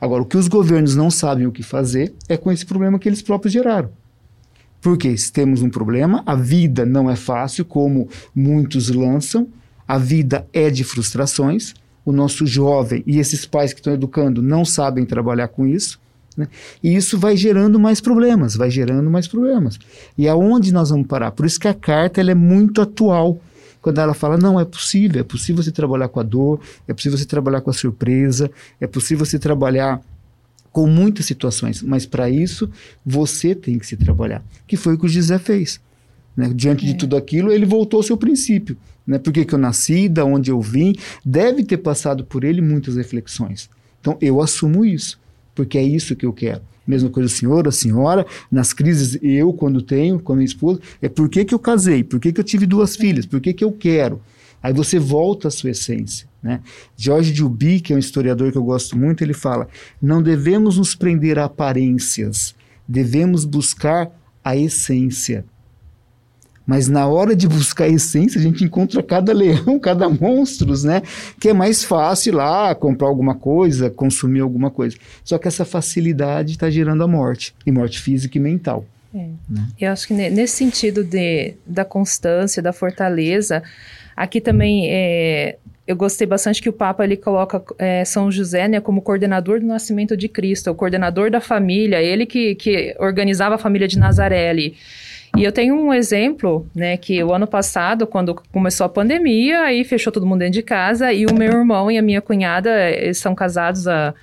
[0.00, 3.08] Agora, o que os governos não sabem o que fazer é com esse problema que
[3.08, 3.90] eles próprios geraram.
[4.80, 9.48] Porque se temos um problema, a vida não é fácil, como muitos lançam,
[9.88, 14.62] a vida é de frustrações, o nosso jovem e esses pais que estão educando não
[14.62, 15.98] sabem trabalhar com isso,
[16.36, 16.48] né?
[16.82, 19.78] E isso vai gerando mais problemas, vai gerando mais problemas.
[20.16, 21.30] E aonde nós vamos parar?
[21.30, 23.40] Por isso que a carta ela é muito atual.
[23.80, 27.18] Quando ela fala, não, é possível, é possível você trabalhar com a dor, é possível
[27.18, 30.00] você trabalhar com a surpresa, é possível você trabalhar
[30.72, 32.68] com muitas situações, mas para isso
[33.04, 35.80] você tem que se trabalhar, que foi o que o José fez.
[36.36, 36.50] Né?
[36.52, 36.88] Diante é.
[36.88, 38.76] de tudo aquilo, ele voltou ao seu princípio.
[39.06, 39.18] Né?
[39.18, 40.94] Por que, que eu nasci, da onde eu vim,
[41.24, 43.68] deve ter passado por ele muitas reflexões.
[44.00, 45.20] Então eu assumo isso
[45.54, 46.62] porque é isso que eu quero.
[46.86, 50.80] Mesma coisa o senhor, a senhora, nas crises eu, quando tenho, com a minha esposa,
[51.00, 53.54] é por que, que eu casei, por que, que eu tive duas filhas, por que,
[53.54, 54.20] que eu quero.
[54.62, 56.26] Aí você volta à sua essência.
[56.42, 56.60] Né?
[56.96, 59.68] George Duby, que é um historiador que eu gosto muito, ele fala:
[60.00, 62.54] não devemos nos prender a aparências,
[62.86, 64.10] devemos buscar
[64.42, 65.44] a essência.
[66.66, 71.02] Mas na hora de buscar a essência, a gente encontra cada leão, cada monstros, né?
[71.38, 74.96] Que é mais fácil lá comprar alguma coisa, consumir alguma coisa.
[75.22, 78.86] Só que essa facilidade está gerando a morte, e morte física e mental.
[79.14, 79.28] É.
[79.48, 79.68] Né?
[79.80, 83.62] Eu acho que nesse sentido de, da constância, da fortaleza,
[84.16, 88.80] aqui também é, eu gostei bastante que o Papa ele coloca é, São José né,
[88.80, 93.58] como coordenador do nascimento de Cristo, o coordenador da família, ele que, que organizava a
[93.58, 94.76] família de Nazaré ali.
[95.36, 99.84] E eu tenho um exemplo, né, que o ano passado, quando começou a pandemia, aí
[99.84, 103.18] fechou todo mundo dentro de casa e o meu irmão e a minha cunhada, eles
[103.18, 104.14] são casados há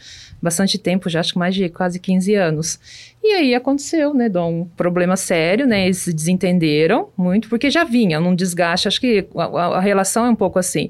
[0.42, 2.80] bastante tempo, já acho que mais de quase 15 anos.
[3.22, 7.84] E aí aconteceu, né, Dom, um problema sério, né, eles se desentenderam muito, porque já
[7.84, 10.90] vinha num desgaste, acho que a, a relação é um pouco assim.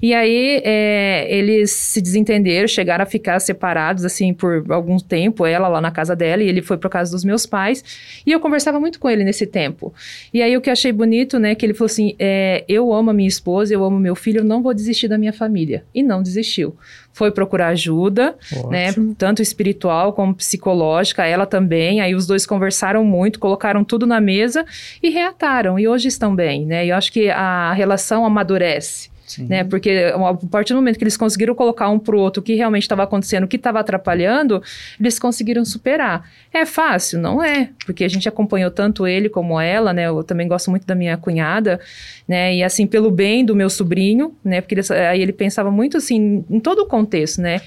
[0.00, 5.68] E aí é, eles se desentenderam, chegaram a ficar separados assim por algum tempo, ela
[5.68, 7.84] lá na casa dela e ele foi para casa dos meus pais.
[8.24, 9.92] E eu conversava muito com ele nesse tempo.
[10.32, 13.10] E aí o que eu achei bonito, né, que ele falou assim: é, eu amo
[13.10, 15.84] a minha esposa, eu amo meu filho, eu não vou desistir da minha família.
[15.94, 16.76] E não desistiu
[17.18, 18.70] foi procurar ajuda, Ótimo.
[18.70, 22.00] né, tanto espiritual como psicológica, ela também.
[22.00, 24.64] Aí os dois conversaram muito, colocaram tudo na mesa
[25.02, 25.76] e reataram.
[25.80, 26.86] E hoje estão bem, né?
[26.86, 29.10] E eu acho que a relação amadurece.
[29.38, 29.64] Né?
[29.64, 32.82] Porque a partir do momento que eles conseguiram colocar um pro outro o que realmente
[32.82, 34.62] estava acontecendo, o que estava atrapalhando,
[34.98, 36.28] eles conseguiram superar.
[36.52, 37.18] É fácil?
[37.18, 40.06] Não é, porque a gente acompanhou tanto ele como ela, né?
[40.06, 41.80] Eu também gosto muito da minha cunhada,
[42.26, 42.54] né?
[42.54, 44.60] E assim, pelo bem do meu sobrinho, né?
[44.60, 47.60] Porque ele, aí ele pensava muito assim, em todo o contexto, né?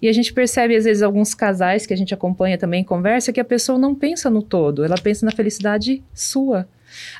[0.00, 3.40] E a gente percebe, às vezes, alguns casais que a gente acompanha também, conversa, que
[3.40, 6.68] a pessoa não pensa no todo, ela pensa na felicidade sua.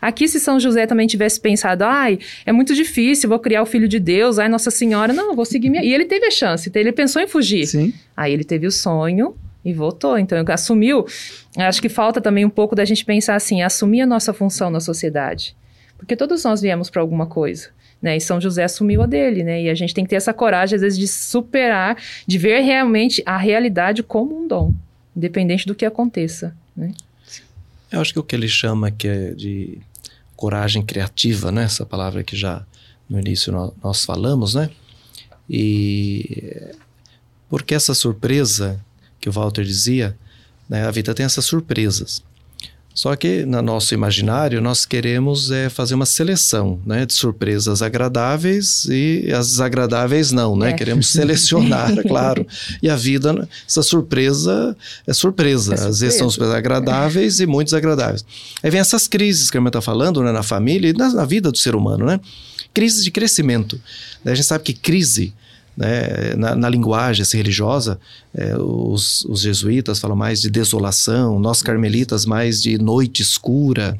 [0.00, 3.88] Aqui, se São José também tivesse pensado, ai, é muito difícil, vou criar o filho
[3.88, 5.84] de Deus, ai, Nossa Senhora, não, vou seguir minha.
[5.84, 7.66] E ele teve a chance, ele pensou em fugir.
[7.66, 7.92] Sim.
[8.16, 10.18] Aí ele teve o sonho e voltou.
[10.18, 11.06] Então, assumiu.
[11.56, 14.80] Acho que falta também um pouco da gente pensar assim, assumir a nossa função na
[14.80, 15.56] sociedade.
[15.96, 17.68] Porque todos nós viemos para alguma coisa.
[18.00, 18.16] Né?
[18.16, 19.62] E São José assumiu a dele, né?
[19.62, 23.20] E a gente tem que ter essa coragem, às vezes, de superar, de ver realmente
[23.26, 24.72] a realidade como um dom,
[25.16, 26.92] independente do que aconteça, né?
[27.90, 29.78] Eu acho que o que ele chama que é de
[30.36, 31.64] coragem criativa, né?
[31.64, 32.64] Essa palavra que já
[33.08, 34.70] no início nós, nós falamos, né?
[35.48, 36.74] E
[37.48, 38.84] porque essa surpresa
[39.20, 40.16] que o Walter dizia,
[40.68, 40.86] né?
[40.86, 42.22] A vida tem essas surpresas.
[42.98, 48.88] Só que no nosso imaginário nós queremos é, fazer uma seleção né, de surpresas agradáveis
[48.90, 50.70] e as desagradáveis não, né?
[50.70, 50.72] É.
[50.72, 52.44] Queremos selecionar, claro.
[52.82, 55.74] E a vida, essa surpresa é surpresa.
[55.74, 55.88] É surpresa.
[55.90, 58.24] Às vezes são surpresas agradáveis e muito desagradáveis.
[58.64, 61.24] Aí vem essas crises que a gente está falando né, na família e na, na,
[61.24, 62.18] vida do ser humano, né?
[62.74, 63.80] Crises de crescimento.
[64.24, 65.32] A gente sabe que crise
[65.78, 66.34] né?
[66.36, 68.00] Na, na, linguagem assim, religiosa,
[68.34, 73.96] é, os, os, jesuítas falam mais de desolação, nós carmelitas mais de noite escura,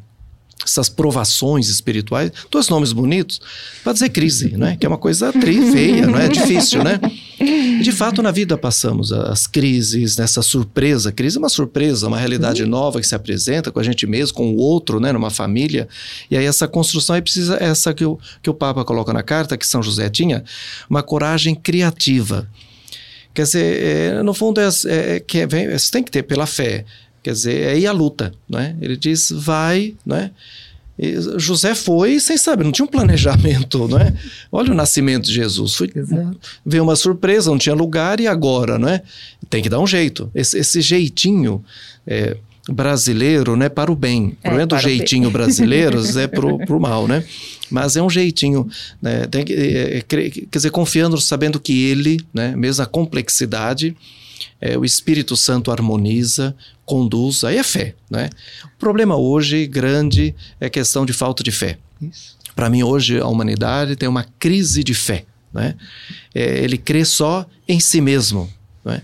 [0.64, 3.40] essas provações espirituais, dois nomes bonitos,
[3.84, 4.76] para dizer crise, né?
[4.76, 6.98] que é uma coisa tri, feia, não é difícil, né?
[7.78, 11.12] E de fato, na vida passamos as crises, nessa surpresa.
[11.12, 12.68] Crise é uma surpresa, uma realidade uhum.
[12.68, 15.88] nova que se apresenta com a gente mesmo, com o outro, né, numa família.
[16.28, 19.56] E aí essa construção aí precisa, essa que o, que o Papa coloca na carta,
[19.56, 20.42] que São José tinha,
[20.90, 22.48] uma coragem criativa.
[23.32, 26.84] Quer dizer, é, no fundo, é, é, que vem, você tem que ter pela fé.
[27.22, 28.76] Quer dizer, é ir à luta, né?
[28.80, 30.32] Ele diz, vai, né?
[31.36, 34.12] José foi sem saber, não tinha um planejamento, não é?
[34.50, 35.74] Olha o nascimento de Jesus.
[35.74, 35.90] Foi,
[36.66, 39.02] veio uma surpresa, não tinha lugar e agora, não é?
[39.48, 40.28] Tem que dar um jeito.
[40.34, 41.64] Esse, esse jeitinho
[42.04, 42.36] é,
[42.68, 44.36] brasileiro, né, para o bem.
[44.42, 47.24] É, o problema do jeitinho brasileiro é pro, pro mal, né?
[47.70, 48.68] Mas é um jeitinho,
[49.00, 49.26] né?
[49.26, 53.96] Tem que, é, é quer dizer, confiando, sabendo que ele, né, mesmo a complexidade,
[54.60, 57.94] é, o Espírito Santo harmoniza, conduz, aí é fé.
[58.10, 58.30] Né?
[58.64, 61.78] O problema hoje, grande, é questão de falta de fé.
[62.54, 65.24] Para mim, hoje, a humanidade tem uma crise de fé.
[65.52, 65.74] Né?
[66.34, 68.50] É, ele crê só em si mesmo,
[68.84, 69.02] né?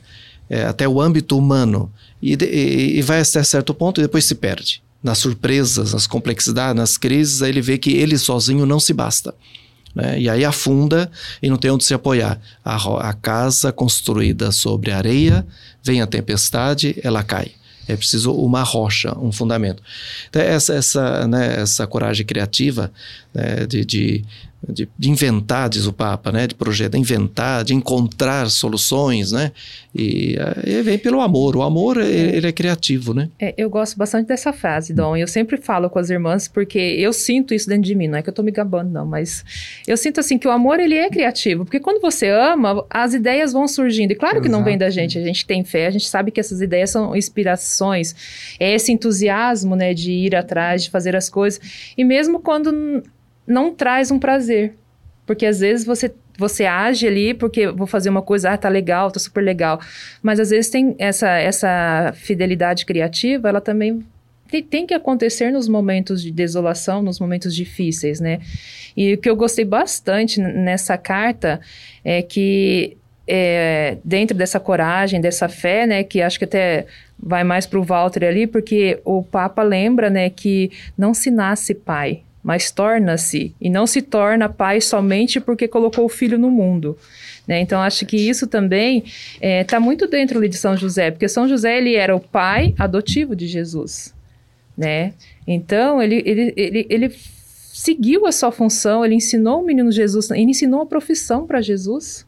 [0.48, 1.90] é, até o âmbito humano,
[2.22, 4.82] e, e, e vai até certo ponto e depois se perde.
[5.02, 9.34] Nas surpresas, nas complexidades, nas crises, aí ele vê que ele sozinho não se basta.
[9.94, 10.20] Né?
[10.20, 11.10] E aí afunda
[11.42, 12.40] e não tem onde se apoiar.
[12.64, 15.46] A, a casa construída sobre areia,
[15.82, 17.52] vem a tempestade, ela cai.
[17.86, 19.82] É preciso uma rocha, um fundamento.
[20.28, 22.90] Então, essa, essa, né, essa coragem criativa
[23.32, 24.24] né, de, de
[24.68, 26.46] de, de, inventar, diz o Papa, né?
[26.46, 29.52] De projetar, inventar, de encontrar soluções, né?
[29.94, 31.56] E, e vem pelo amor.
[31.56, 33.28] O amor, ele, ele é criativo, né?
[33.38, 35.16] É, eu gosto bastante dessa frase, Dom.
[35.16, 38.08] Eu sempre falo com as irmãs porque eu sinto isso dentro de mim.
[38.08, 39.44] Não é que eu tô me gabando, não, mas
[39.86, 41.64] eu sinto assim que o amor, ele é criativo.
[41.64, 44.12] Porque quando você ama, as ideias vão surgindo.
[44.12, 44.58] E claro que Exato.
[44.58, 45.18] não vem da gente.
[45.18, 48.14] A gente tem fé, a gente sabe que essas ideias são inspirações.
[48.58, 49.94] É esse entusiasmo, né?
[49.94, 51.60] De ir atrás, de fazer as coisas.
[51.96, 53.02] E mesmo quando
[53.46, 54.74] não traz um prazer.
[55.26, 59.10] Porque às vezes você, você age ali porque vou fazer uma coisa, ah, tá legal,
[59.10, 59.80] tá super legal.
[60.22, 64.04] Mas às vezes tem essa, essa fidelidade criativa, ela também
[64.48, 68.40] tem, tem que acontecer nos momentos de desolação, nos momentos difíceis, né?
[68.96, 71.60] E o que eu gostei bastante nessa carta
[72.04, 76.86] é que é, dentro dessa coragem, dessa fé, né, que acho que até
[77.18, 81.74] vai mais para o Walter ali, porque o Papa lembra, né, que não se nasce
[81.74, 86.96] pai, mas torna-se, e não se torna pai somente porque colocou o filho no mundo.
[87.48, 87.60] Né?
[87.60, 91.26] Então, acho que isso também está é, tá muito dentro ali de São José, porque
[91.26, 94.14] São José ele era o pai adotivo de Jesus.
[94.76, 95.14] Né?
[95.46, 97.16] Então, ele, ele, ele, ele
[97.72, 102.26] seguiu a sua função, ele ensinou o menino Jesus, ele ensinou a profissão para Jesus.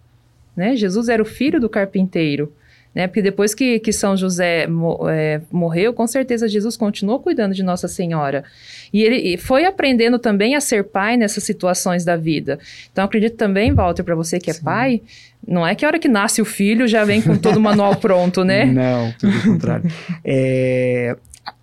[0.57, 0.75] Né?
[0.77, 2.51] Jesus era o filho do carpinteiro.
[2.97, 3.07] Né?
[3.07, 4.67] Porque depois que, que São José
[5.11, 8.43] é, morreu, com certeza Jesus continuou cuidando de Nossa Senhora.
[8.91, 12.59] E ele foi aprendendo também a ser pai nessas situações da vida.
[12.91, 14.65] Então, acredito também, Walter, para você que é Sim.
[14.65, 15.03] pai,
[15.47, 17.97] não é que a hora que nasce o filho já vem com todo o manual
[17.97, 18.65] pronto, né?
[18.73, 19.91] Não, pelo contrário.
[20.25, 21.15] É,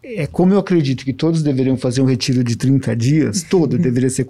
[0.04, 4.10] é como eu acredito que todos deveriam fazer um retiro de 30 dias, todo deveria
[4.10, 4.28] ser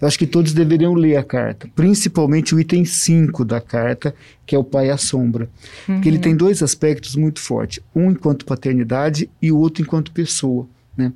[0.00, 4.14] Eu acho que todos deveriam ler a carta, principalmente o item 5 da carta,
[4.46, 5.48] que é o pai à sombra.
[5.86, 5.96] Uhum.
[5.96, 10.66] Porque ele tem dois aspectos muito fortes, um enquanto paternidade e o outro enquanto pessoa.
[10.96, 11.12] Né?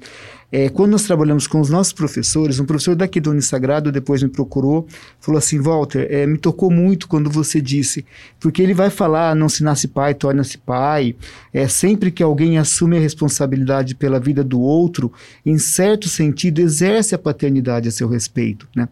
[0.56, 4.28] É, quando nós trabalhamos com os nossos professores, um professor daqui do Unisagrado depois me
[4.28, 4.86] procurou,
[5.18, 8.06] falou assim, Walter, é, me tocou muito quando você disse,
[8.38, 11.16] porque ele vai falar, não se nasce pai, torna-se pai,
[11.52, 15.12] é sempre que alguém assume a responsabilidade pela vida do outro,
[15.44, 18.88] em certo sentido exerce a paternidade a seu respeito, né?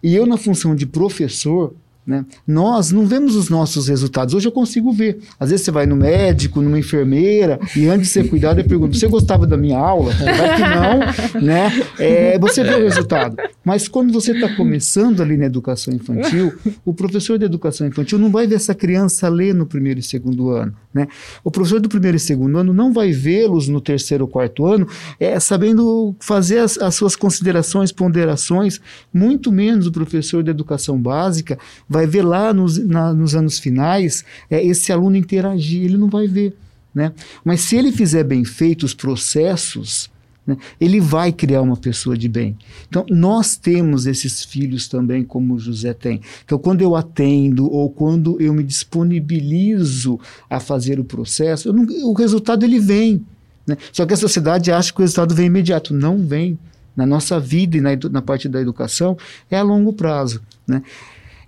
[0.00, 1.74] E eu na função de professor,
[2.06, 2.24] né?
[2.46, 4.34] Nós não vemos os nossos resultados.
[4.34, 5.20] Hoje eu consigo ver.
[5.38, 8.96] Às vezes você vai no médico, numa enfermeira, e antes de ser cuidado, eu pergunto:
[8.96, 10.12] você gostava da minha aula?
[10.12, 11.70] Vai que não, né?
[11.98, 13.36] É, você vê o resultado.
[13.64, 16.52] Mas quando você está começando ali na educação infantil,
[16.84, 20.50] o professor de educação infantil não vai ver essa criança ler no primeiro e segundo
[20.50, 20.74] ano.
[20.92, 21.08] Né?
[21.42, 24.86] O professor do primeiro e segundo ano não vai vê-los no terceiro ou quarto ano
[25.18, 28.80] é, sabendo fazer as, as suas considerações, ponderações,
[29.12, 34.24] muito menos o professor de educação básica vai ver lá nos, na, nos anos finais
[34.50, 36.54] é, esse aluno interagir, ele não vai ver.
[36.94, 37.12] Né?
[37.42, 40.11] Mas se ele fizer bem feito os processos,
[40.46, 42.56] né, ele vai criar uma pessoa de bem.
[42.88, 46.20] Então, nós temos esses filhos também, como José tem.
[46.44, 50.18] Então, quando eu atendo ou quando eu me disponibilizo
[50.50, 53.24] a fazer o processo, não, o resultado ele vem.
[53.66, 53.76] Né?
[53.92, 55.94] Só que a sociedade acha que o resultado vem imediato.
[55.94, 56.58] Não vem.
[56.94, 59.16] Na nossa vida e na, na parte da educação,
[59.50, 60.42] é a longo prazo.
[60.66, 60.82] Né?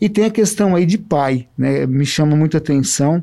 [0.00, 1.86] E tem a questão aí de pai, né?
[1.86, 3.22] Me chama muita atenção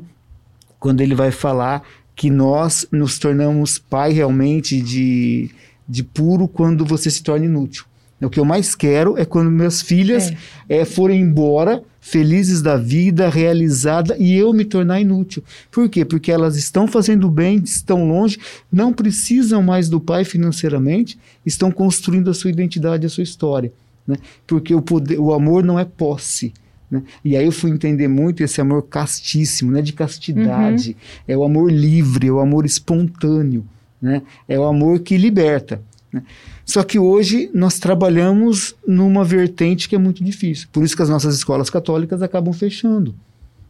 [0.78, 1.82] quando ele vai falar
[2.22, 5.50] que nós nos tornamos pai realmente de,
[5.88, 7.84] de puro quando você se torna inútil.
[8.20, 10.30] O que eu mais quero é quando minhas filhas
[10.68, 10.82] é.
[10.82, 15.42] É, forem embora felizes da vida, realizada, e eu me tornar inútil.
[15.68, 16.04] Por quê?
[16.04, 18.38] Porque elas estão fazendo bem, estão longe,
[18.70, 23.72] não precisam mais do pai financeiramente, estão construindo a sua identidade, a sua história.
[24.06, 24.14] Né?
[24.46, 26.54] Porque o, poder, o amor não é posse,
[26.92, 27.02] né?
[27.24, 29.80] E aí eu fui entender muito esse amor castíssimo, né?
[29.80, 30.90] de castidade.
[30.90, 30.94] Uhum.
[31.26, 33.64] É o amor livre, é o amor espontâneo,
[34.00, 34.20] né?
[34.46, 35.80] é o amor que liberta.
[36.12, 36.22] Né?
[36.66, 40.68] Só que hoje nós trabalhamos numa vertente que é muito difícil.
[40.70, 43.14] Por isso que as nossas escolas católicas acabam fechando.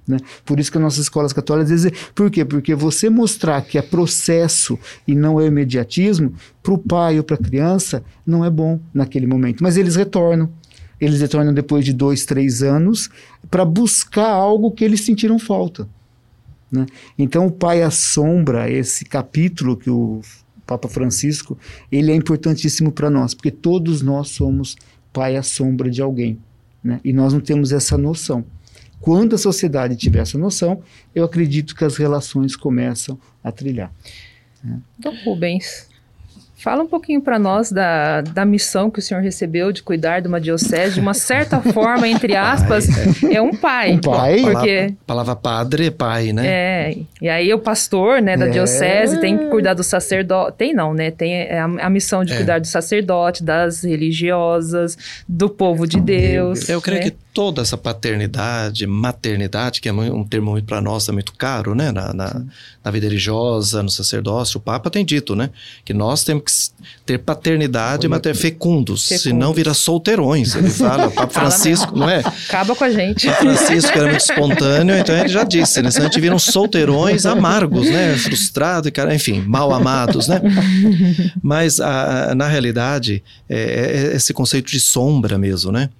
[0.07, 0.17] Né?
[0.45, 1.93] Por isso que as nossas escolas católicas dizem.
[2.17, 2.45] Por quê?
[2.45, 7.37] Porque você mostrar que é processo e não é imediatismo, para o pai ou para
[7.37, 9.63] a criança, não é bom naquele momento.
[9.63, 10.51] Mas eles retornam
[11.05, 13.11] eles retornam depois de dois, três anos
[13.51, 15.89] para buscar algo que eles sentiram falta.
[16.71, 16.87] Né?
[17.19, 20.21] Então, o Pai Assombra, esse capítulo que o
[20.65, 21.59] Papa Francisco,
[21.91, 24.77] ele é importantíssimo para nós, porque todos nós somos
[25.13, 26.39] Pai à sombra de alguém.
[26.83, 27.01] Né?
[27.05, 28.45] E nós não temos essa noção.
[29.01, 30.83] Quando a sociedade tiver essa noção,
[31.13, 33.93] eu acredito que as relações começam a trilhar.
[34.63, 34.79] Né?
[34.99, 35.89] Então, Rubens,
[36.63, 40.29] Fala um pouquinho para nós da, da missão que o senhor recebeu de cuidar de
[40.29, 42.87] uma diocese, de uma certa forma, entre aspas,
[43.29, 43.95] é um pai.
[43.95, 44.41] Um pai?
[44.43, 44.53] Porque...
[44.53, 46.47] Palavra, palavra padre é pai, né?
[46.47, 48.51] É, e aí o pastor né, da é.
[48.51, 51.11] diocese tem que cuidar do sacerdote, tem não, né?
[51.11, 52.37] Tem é a, a missão de é.
[52.37, 54.97] cuidar do sacerdote, das religiosas,
[55.29, 56.69] do povo de Deus.
[56.69, 57.11] Eu creio né?
[57.11, 61.91] que toda essa paternidade, maternidade, que é um termo para nós é muito caro, né?
[61.91, 62.43] Na, na,
[62.85, 65.51] na, vida religiosa, no sacerdócio, o Papa tem dito, né?
[65.85, 66.52] Que nós temos que
[67.05, 70.55] ter paternidade e mater fecundos, fecundos, senão vira solteirões.
[70.55, 72.19] Ele fala, o Papa Francisco, não é?
[72.19, 73.27] Acaba com a gente.
[73.27, 75.91] Papa Francisco era muito espontâneo, então ele já disse, né?
[75.91, 78.17] Senão a gente viram solteirões amargos, né?
[78.17, 80.41] Frustrados, cara, enfim, mal amados, né?
[81.43, 85.91] Mas a, na realidade, é, é esse conceito de sombra mesmo, né?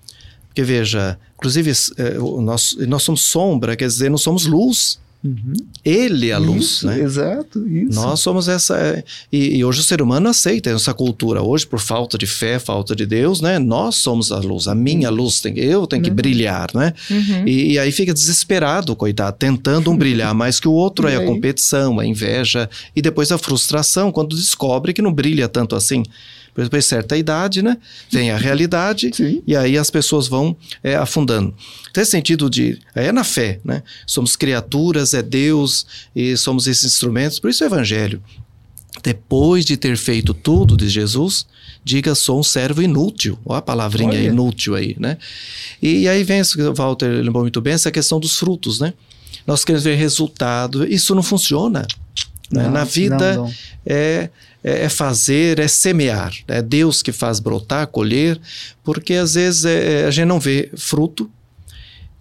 [0.49, 5.01] Porque veja, inclusive é, nós, nós somos sombra, quer dizer, não somos luz.
[5.25, 5.53] Uhum.
[5.85, 7.01] Ele é a luz, isso, né?
[7.01, 7.95] Exato, isso.
[7.95, 8.77] Nós somos essa.
[8.77, 11.41] É, e, e, hoje o ser humano aceita essa cultura.
[11.41, 13.57] Hoje, por falta de fé, falta de Deus, né?
[13.59, 14.67] Nós somos a luz.
[14.67, 15.17] A minha uhum.
[15.17, 16.17] luz tem, eu tenho que uhum.
[16.17, 16.93] brilhar, né?
[17.09, 17.47] Uhum.
[17.47, 21.07] E, e, aí fica desesperado, coitado, tentando um brilhar mais que o outro.
[21.09, 25.77] aí a competição, a inveja e depois a frustração quando descobre que não brilha tanto
[25.77, 26.03] assim
[26.55, 27.79] depois certa idade, né?
[28.11, 29.43] Vem a realidade Sim.
[29.47, 31.55] e aí as pessoas vão é, afundando.
[31.91, 32.79] Então, esse sentido de.
[32.95, 33.83] É na fé, né?
[34.07, 38.23] Somos criaturas, é Deus e somos esses instrumentos, por isso o Evangelho.
[39.03, 41.47] Depois de ter feito tudo de Jesus,
[41.83, 43.39] diga sou um servo inútil.
[43.45, 44.29] Olha a palavrinha Olha.
[44.29, 45.17] inútil aí, né?
[45.81, 48.93] E, e aí vem, o Walter lembrou muito bem, essa questão dos frutos, né?
[49.47, 50.87] Nós queremos ver resultado.
[50.87, 51.87] Isso não funciona.
[52.51, 52.65] Né?
[52.65, 53.55] Não, Na vida não, não.
[53.87, 54.29] é
[54.63, 56.33] é, é fazer, é semear.
[56.49, 58.41] É Deus que faz brotar, colher,
[58.83, 61.31] porque às vezes é, é a gente não vê fruto,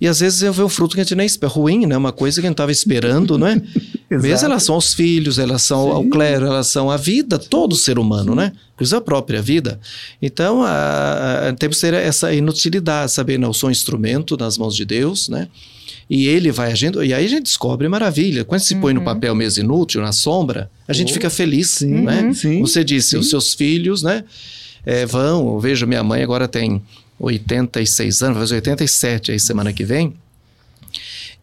[0.01, 1.53] e às vezes eu vejo um fruto que a gente nem espera.
[1.53, 1.95] Ruim, né?
[1.95, 3.61] Uma coisa que a gente estava esperando, não é?
[4.09, 5.91] Mesmo em relação aos filhos, em relação Sim.
[5.91, 8.37] ao clero, em relação à vida, todo ser humano, Sim.
[8.37, 8.51] né?
[8.73, 9.79] Inclusive a própria vida.
[10.19, 14.57] Então, a, a, temos que ter essa inutilidade, saber, não, eu sou um instrumento nas
[14.57, 15.47] mãos de Deus, né?
[16.10, 18.43] E ele vai agindo, e aí a gente descobre maravilha.
[18.43, 18.82] Quando se uhum.
[18.82, 19.06] põe no uhum.
[19.06, 22.34] papel mesmo inútil, na sombra, a gente oh, fica feliz, sim, né?
[22.34, 23.18] Sim, Você disse, sim.
[23.18, 24.24] os seus filhos, né,
[24.86, 26.82] é, vão, eu vejo minha mãe agora tem
[27.20, 30.14] 86 anos, vai fazer 87 aí semana que vem,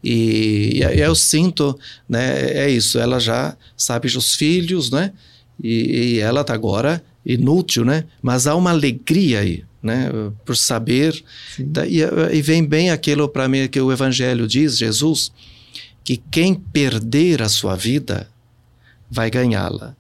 [0.03, 1.79] e, e eu sinto,
[2.09, 5.13] né, é isso, ela já sabe os filhos, né,
[5.63, 10.11] e, e ela tá agora inútil, né, mas há uma alegria aí, né?
[10.45, 11.23] Por saber.
[11.59, 12.01] Da, e,
[12.33, 15.33] e, vem bem aquilo para mim que o Evangelho diz, Jesus,
[16.05, 18.29] que quem perder a sua vida
[19.11, 19.97] vai ganhá-la.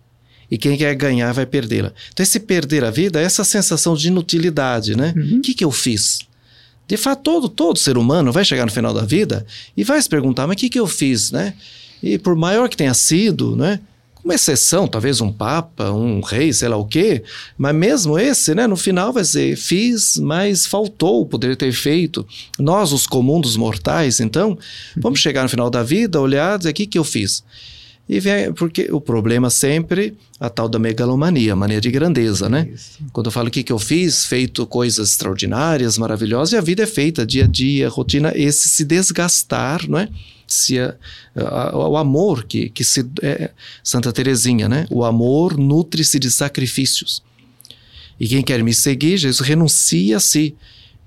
[0.50, 1.92] E quem quer ganhar vai perdê-la.
[2.12, 5.12] Então, esse perder a vida é essa sensação de inutilidade, né?
[5.14, 5.42] O uhum.
[5.42, 6.20] que, que eu fiz?
[6.86, 10.08] De fato, todo, todo ser humano vai chegar no final da vida e vai se
[10.08, 11.52] perguntar, mas o que, que eu fiz, né?
[12.02, 13.78] E por maior que tenha sido, né?
[14.24, 17.22] Uma exceção, talvez um papa, um rei, sei lá o quê,
[17.56, 22.26] mas mesmo esse, né, no final vai dizer, fiz, mas faltou, poderia ter feito.
[22.58, 24.58] Nós, os comuns dos mortais, então,
[24.96, 27.42] vamos chegar no final da vida, olhar, dizer, o que, que eu fiz?
[28.08, 32.68] E vem, porque o problema sempre a tal da megalomania, mania de grandeza, né?
[32.72, 33.00] Isso.
[33.12, 36.84] Quando eu falo o que, que eu fiz, feito coisas extraordinárias, maravilhosas, e a vida
[36.84, 40.08] é feita dia a dia, rotina, esse se desgastar, não é?
[40.46, 40.94] Se a,
[41.36, 43.04] a, o amor que, que se.
[43.20, 43.50] É,
[43.84, 44.86] Santa Teresinha, né?
[44.90, 47.22] O amor nutre-se de sacrifícios.
[48.18, 50.56] E quem quer me seguir, Jesus renuncia a si.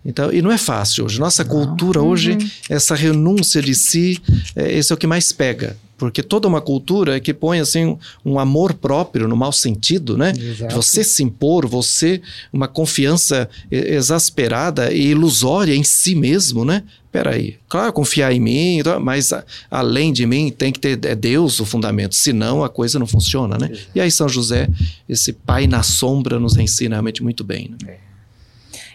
[0.06, 1.20] Então, e não é fácil hoje.
[1.20, 1.50] Nossa não.
[1.50, 2.10] cultura uhum.
[2.10, 2.38] hoje,
[2.70, 4.22] essa renúncia de si,
[4.56, 7.96] é, esse é o que mais pega porque toda uma cultura que põe assim
[8.26, 10.34] um amor próprio no mau sentido, né?
[10.36, 10.74] Exato.
[10.74, 12.20] Você se impor, você
[12.52, 16.82] uma confiança exasperada e ilusória em si mesmo, né?
[17.12, 19.32] Peraí, claro, confiar em mim, então, mas
[19.70, 23.56] além de mim tem que ter é Deus o fundamento, senão a coisa não funciona,
[23.60, 23.70] né?
[23.72, 23.88] Exato.
[23.94, 24.68] E aí São José,
[25.08, 27.70] esse pai na sombra, nos ensina realmente muito bem.
[27.70, 27.78] Né?
[27.92, 28.11] É.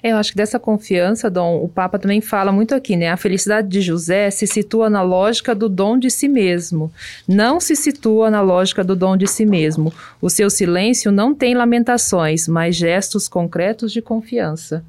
[0.03, 3.11] É, eu acho que dessa confiança, Dom, o Papa também fala muito aqui, né?
[3.11, 6.93] A felicidade de José se situa na lógica do dom de si mesmo,
[7.27, 9.93] não se situa na lógica do dom de si mesmo.
[10.21, 14.85] O seu silêncio não tem lamentações, mas gestos concretos de confiança.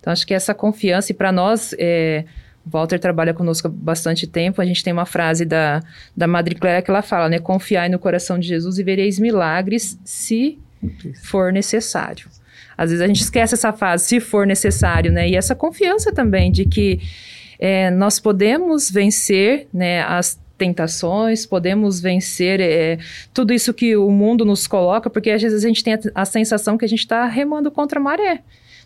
[0.00, 2.24] Então, acho que essa confiança, e para nós, é,
[2.66, 5.82] o Walter trabalha conosco há bastante tempo, a gente tem uma frase da,
[6.16, 7.38] da Madre Clara que ela fala, né?
[7.38, 10.58] Confiai no coração de Jesus e vereis milagres se
[11.22, 12.28] for necessário.
[12.80, 15.28] Às vezes a gente esquece essa fase, se for necessário, né?
[15.28, 16.98] E essa confiança também de que
[17.58, 22.96] é, nós podemos vencer, né, as tentações, podemos vencer é,
[23.34, 26.24] tudo isso que o mundo nos coloca, porque às vezes a gente tem a, a
[26.24, 28.40] sensação que a gente está remando contra a maré.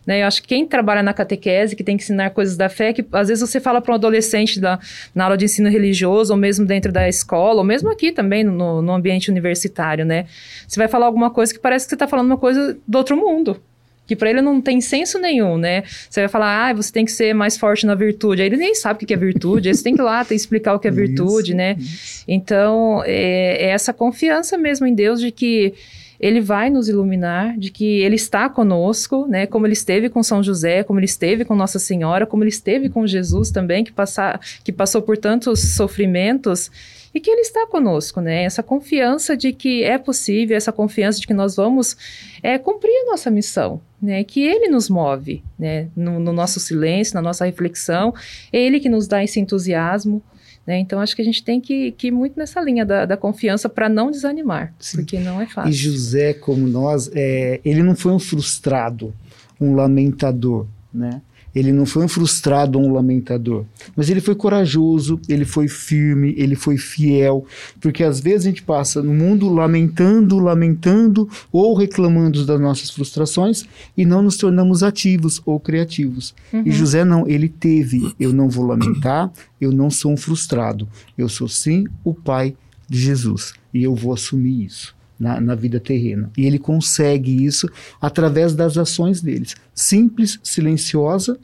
[0.05, 0.23] Né?
[0.23, 3.07] Eu acho que quem trabalha na catequese, que tem que ensinar coisas da fé, que
[3.13, 4.77] às vezes você fala para um adolescente da,
[5.15, 8.83] na aula de ensino religioso, ou mesmo dentro da escola, ou mesmo aqui também no,
[8.83, 10.27] no ambiente universitário, né?
[10.67, 13.17] Você vai falar alguma coisa que parece que você está falando uma coisa do outro
[13.17, 13.63] mundo
[14.07, 15.83] que para ele não tem senso nenhum, né?
[16.09, 18.43] Você vai falar, ah, você tem que ser mais forte na virtude.
[18.43, 20.75] Aí ele nem sabe o que é virtude, aí você tem que ir lá explicar
[20.75, 21.77] o que é virtude, isso, né?
[21.79, 22.25] Isso.
[22.29, 25.75] Então, é, é, essa confiança mesmo em Deus de que
[26.19, 29.47] ele vai nos iluminar, de que ele está conosco, né?
[29.47, 32.89] Como ele esteve com São José, como ele esteve com Nossa Senhora, como ele esteve
[32.89, 36.71] com Jesus também, que, passar, que passou por tantos sofrimentos
[37.15, 38.43] e que Ele está conosco, né?
[38.43, 41.97] Essa confiança de que é possível, essa confiança de que nós vamos
[42.43, 44.25] é, cumprir a nossa missão, né?
[44.25, 45.87] Que Ele nos move, né?
[45.95, 48.13] No, no nosso silêncio, na nossa reflexão,
[48.53, 50.21] é Ele que nos dá esse entusiasmo,
[50.67, 50.79] né?
[50.79, 53.69] Então, acho que a gente tem que, que ir muito nessa linha da, da confiança
[53.69, 54.99] para não desanimar, Sim.
[54.99, 55.71] porque não é fácil.
[55.71, 59.15] E José, como nós, é, ele não foi um frustrado,
[59.61, 61.21] um lamentador, né?
[61.55, 66.35] Ele não foi um frustrado ou um lamentador, mas ele foi corajoso, ele foi firme,
[66.37, 67.47] ele foi fiel,
[67.81, 73.65] porque às vezes a gente passa no mundo lamentando, lamentando ou reclamando das nossas frustrações
[73.97, 76.35] e não nos tornamos ativos ou criativos.
[76.53, 76.63] Uhum.
[76.67, 81.29] E José não, ele teve, eu não vou lamentar, eu não sou um frustrado, eu
[81.29, 82.57] sou sim o pai
[82.89, 86.31] de Jesus e eu vou assumir isso na, na vida terrena.
[86.37, 87.69] E ele consegue isso
[88.01, 89.55] através das ações deles.
[89.75, 91.39] Simples, silenciosa,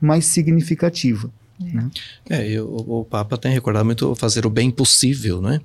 [0.00, 1.30] mas significativa.
[1.60, 1.90] É, né?
[2.28, 5.60] é o, o Papa tem recordado muito fazer o bem possível, né?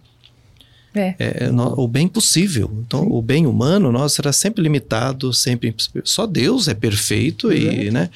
[0.99, 1.15] É.
[1.19, 2.71] é o bem possível.
[2.85, 3.09] Então, Sim.
[3.11, 5.73] o bem humano nosso será sempre limitado, sempre
[6.03, 8.09] só Deus é perfeito e, né?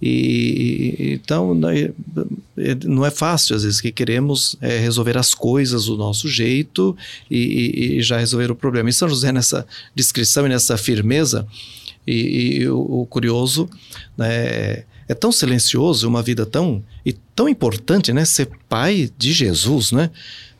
[0.00, 5.96] E então é, não é fácil às vezes que queremos é, resolver as coisas do
[5.96, 6.96] nosso jeito
[7.30, 8.88] e, e, já resolver o problema.
[8.88, 11.46] E São José nessa descrição e nessa firmeza
[12.06, 13.68] e, e o, o, curioso,
[14.16, 14.84] né?
[15.10, 18.26] É tão silencioso, uma vida tão e tão importante, né?
[18.26, 20.10] Ser pai de Jesus, né?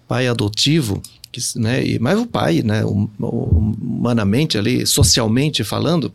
[0.08, 1.02] Pai adotivo
[1.38, 6.12] que, né, e, mas o pai, né, humanamente ali, socialmente falando,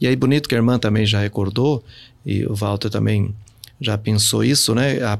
[0.00, 1.84] e aí bonito que a irmã também já recordou,
[2.24, 3.34] e o Walter também
[3.80, 5.18] já pensou isso, né, a,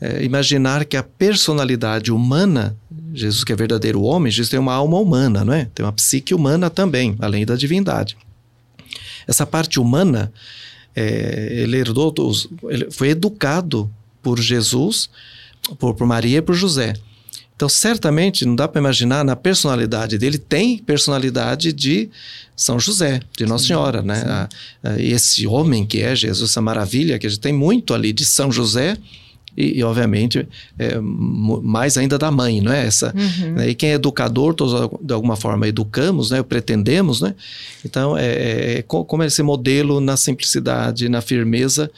[0.00, 2.76] é, imaginar que a personalidade humana,
[3.12, 5.66] Jesus que é verdadeiro homem, Jesus tem uma alma humana, não é?
[5.74, 8.16] Tem uma psique humana também, além da divindade.
[9.26, 10.32] Essa parte humana,
[10.96, 12.14] é, ele herdou,
[12.68, 13.90] ele foi educado
[14.22, 15.10] por Jesus,
[15.78, 16.94] por, por Maria e por José.
[17.60, 22.08] Então, certamente, não dá para imaginar na personalidade dele, tem personalidade de
[22.56, 24.24] São José, de Nossa sim, Senhora, né?
[24.26, 24.48] A,
[24.82, 28.24] a, esse homem que é Jesus, essa maravilha, que a gente tem muito ali de
[28.24, 28.96] São José,
[29.54, 30.48] e, e, obviamente
[30.78, 33.14] é, mais ainda da mãe, não é essa?
[33.14, 33.52] Uhum.
[33.52, 33.68] Né?
[33.68, 36.42] E quem é educador, todos de alguma forma educamos, né?
[36.42, 37.34] Pretendemos, né?
[37.84, 41.90] Então é, é, é como esse modelo na simplicidade, na firmeza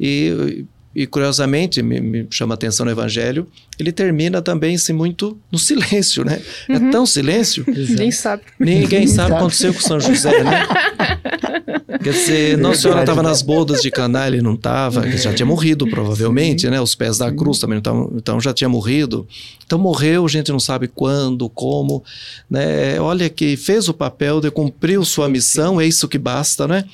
[0.00, 0.64] e
[0.94, 5.58] e curiosamente, me, me, chama a atenção no Evangelho, ele termina também assim, muito no
[5.58, 6.40] silêncio, né?
[6.68, 6.88] É uhum.
[6.88, 7.64] É tão silêncio.
[7.66, 8.42] Ninguém sabe.
[8.60, 10.66] Ninguém sabe o que aconteceu com São José, né?
[12.02, 15.88] Quer dizer, Nossa Senhora estava nas bodas de Caná, ele não estava, já tinha morrido
[15.88, 16.70] provavelmente, Sim.
[16.70, 16.80] né?
[16.80, 19.26] Os pés da cruz também não estavam, então já tinha morrido.
[19.66, 22.04] Então morreu, a gente não sabe quando, como,
[22.48, 23.00] né?
[23.00, 26.84] Olha que fez o papel de cumpriu sua missão, é isso que basta, né?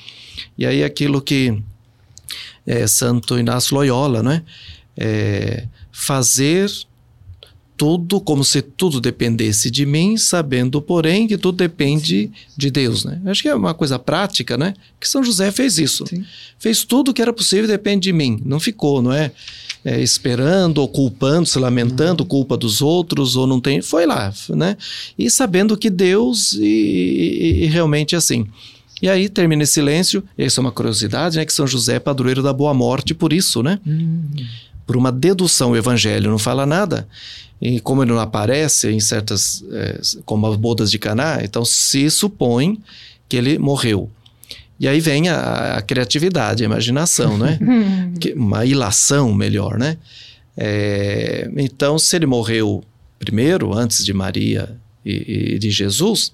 [0.57, 1.61] E aí aquilo que
[2.71, 4.43] é, Santo Inácio Loyola, né?
[4.95, 6.71] É, fazer
[7.75, 13.19] tudo como se tudo dependesse de mim, sabendo, porém, que tudo depende de Deus, né?
[13.25, 14.73] Acho que é uma coisa prática, né?
[14.99, 16.05] Que São José fez isso.
[16.07, 16.23] Sim.
[16.57, 18.39] Fez tudo que era possível depende de mim.
[18.45, 19.31] Não ficou, não é?
[19.83, 22.29] é esperando ou culpando, se lamentando, uhum.
[22.29, 23.81] culpa dos outros ou não tem.
[23.81, 24.77] Foi lá, né?
[25.17, 28.47] E sabendo que Deus e, e, e realmente assim.
[29.01, 31.45] E aí termina em silêncio, e isso é uma curiosidade, né?
[31.45, 33.79] Que São José é padroeiro da boa morte por isso, né?
[33.85, 34.23] Hum.
[34.85, 37.07] Por uma dedução, o evangelho não fala nada.
[37.61, 42.09] E como ele não aparece em certas, é, como as bodas de Caná, então se
[42.09, 42.79] supõe
[43.27, 44.09] que ele morreu.
[44.79, 47.59] E aí vem a, a criatividade, a imaginação, né?
[48.19, 49.97] que, uma ilação melhor, né?
[50.57, 52.83] É, então, se ele morreu
[53.19, 54.75] primeiro, antes de Maria
[55.05, 56.33] e, e de Jesus,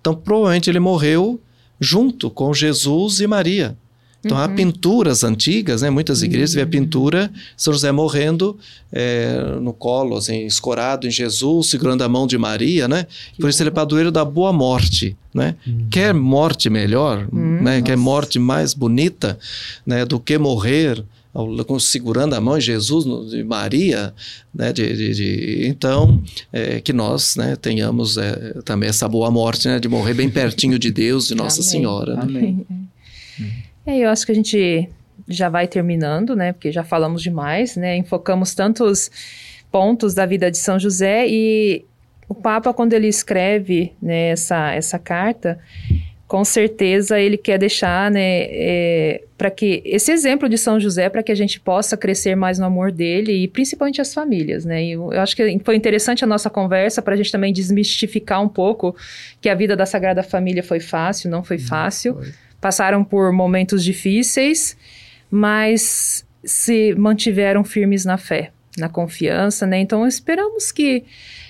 [0.00, 1.40] então provavelmente ele morreu
[1.80, 3.76] junto com Jesus e Maria.
[4.24, 4.44] Então uhum.
[4.44, 5.88] há pinturas antigas, né?
[5.88, 6.56] Muitas igrejas uhum.
[6.56, 8.56] vê a pintura São José morrendo
[8.92, 13.06] é, no colo, assim, escorado em Jesus, segurando a mão de Maria, né?
[13.38, 15.56] Por isso ele é padroeiro da boa morte, né?
[15.66, 15.86] Uhum.
[15.90, 17.62] Quer morte melhor, uhum.
[17.62, 17.80] né?
[17.80, 19.38] Quer morte mais bonita,
[19.86, 20.04] né?
[20.04, 21.02] Do que morrer
[21.78, 24.12] segurando a mão de Jesus de Maria,
[24.54, 26.22] né, de, de, de então
[26.52, 30.78] é, que nós né, tenhamos é, também essa boa morte, né, de morrer bem pertinho
[30.78, 31.70] de Deus, de Nossa Amém.
[31.70, 32.16] Senhora.
[32.16, 32.22] Né?
[32.22, 32.66] Amém.
[33.86, 34.88] É, eu acho que a gente
[35.28, 39.10] já vai terminando, né, porque já falamos demais, né, enfocamos tantos
[39.70, 41.84] pontos da vida de São José e
[42.28, 45.58] o Papa quando ele escreve né, essa, essa carta
[46.30, 51.24] com certeza ele quer deixar, né, é, para que esse exemplo de São José, para
[51.24, 54.80] que a gente possa crescer mais no amor dele e principalmente as famílias, né?
[54.84, 58.40] E eu, eu acho que foi interessante a nossa conversa para a gente também desmistificar
[58.40, 58.94] um pouco
[59.40, 62.14] que a vida da Sagrada Família foi fácil, não foi fácil.
[62.14, 62.32] Não foi.
[62.60, 64.76] Passaram por momentos difíceis,
[65.28, 69.80] mas se mantiveram firmes na fé, na confiança, né?
[69.80, 71.02] Então esperamos que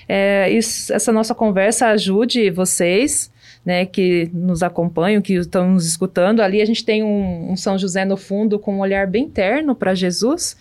[0.08, 3.30] é, isso, essa nossa conversa ajude vocês
[3.64, 6.40] né, que nos acompanham, que estão nos escutando.
[6.40, 9.74] Ali a gente tem um, um São José no fundo com um olhar bem terno
[9.74, 10.56] para Jesus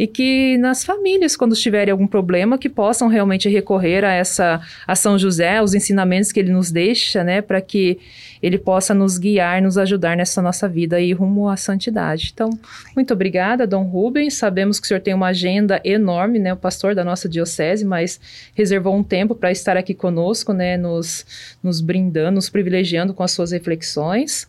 [0.00, 4.96] e que nas famílias, quando tiverem algum problema, que possam realmente recorrer a essa a
[4.96, 7.98] São José, os ensinamentos que ele nos deixa, né, para que
[8.42, 12.30] ele possa nos guiar, nos ajudar nessa nossa vida e rumo à santidade.
[12.32, 12.48] Então,
[12.96, 14.34] muito obrigada, Dom Rubens.
[14.34, 18.18] Sabemos que o senhor tem uma agenda enorme, né, o pastor da nossa diocese, mas
[18.54, 21.26] reservou um tempo para estar aqui conosco, né, nos,
[21.62, 24.48] nos brindando, nos privilegiando com as suas reflexões.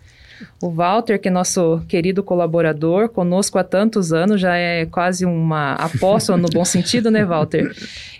[0.60, 5.74] O Walter, que é nosso querido colaborador, conosco há tantos anos, já é quase uma
[5.74, 7.72] apóstola no bom sentido, né, Walter?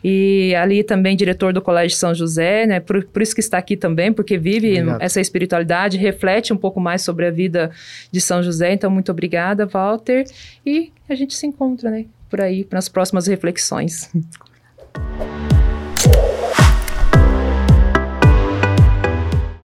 [0.04, 2.80] E ali também diretor do Colégio São José, né?
[2.80, 5.02] Por, por isso que está aqui também, porque vive Obrigado.
[5.02, 7.72] essa espiritualidade, reflete um pouco mais sobre a vida
[8.12, 8.74] de São José.
[8.74, 10.26] Então, muito obrigada, Walter.
[10.64, 12.06] E a gente se encontra, né?
[12.30, 14.12] Por aí, nas próximas reflexões.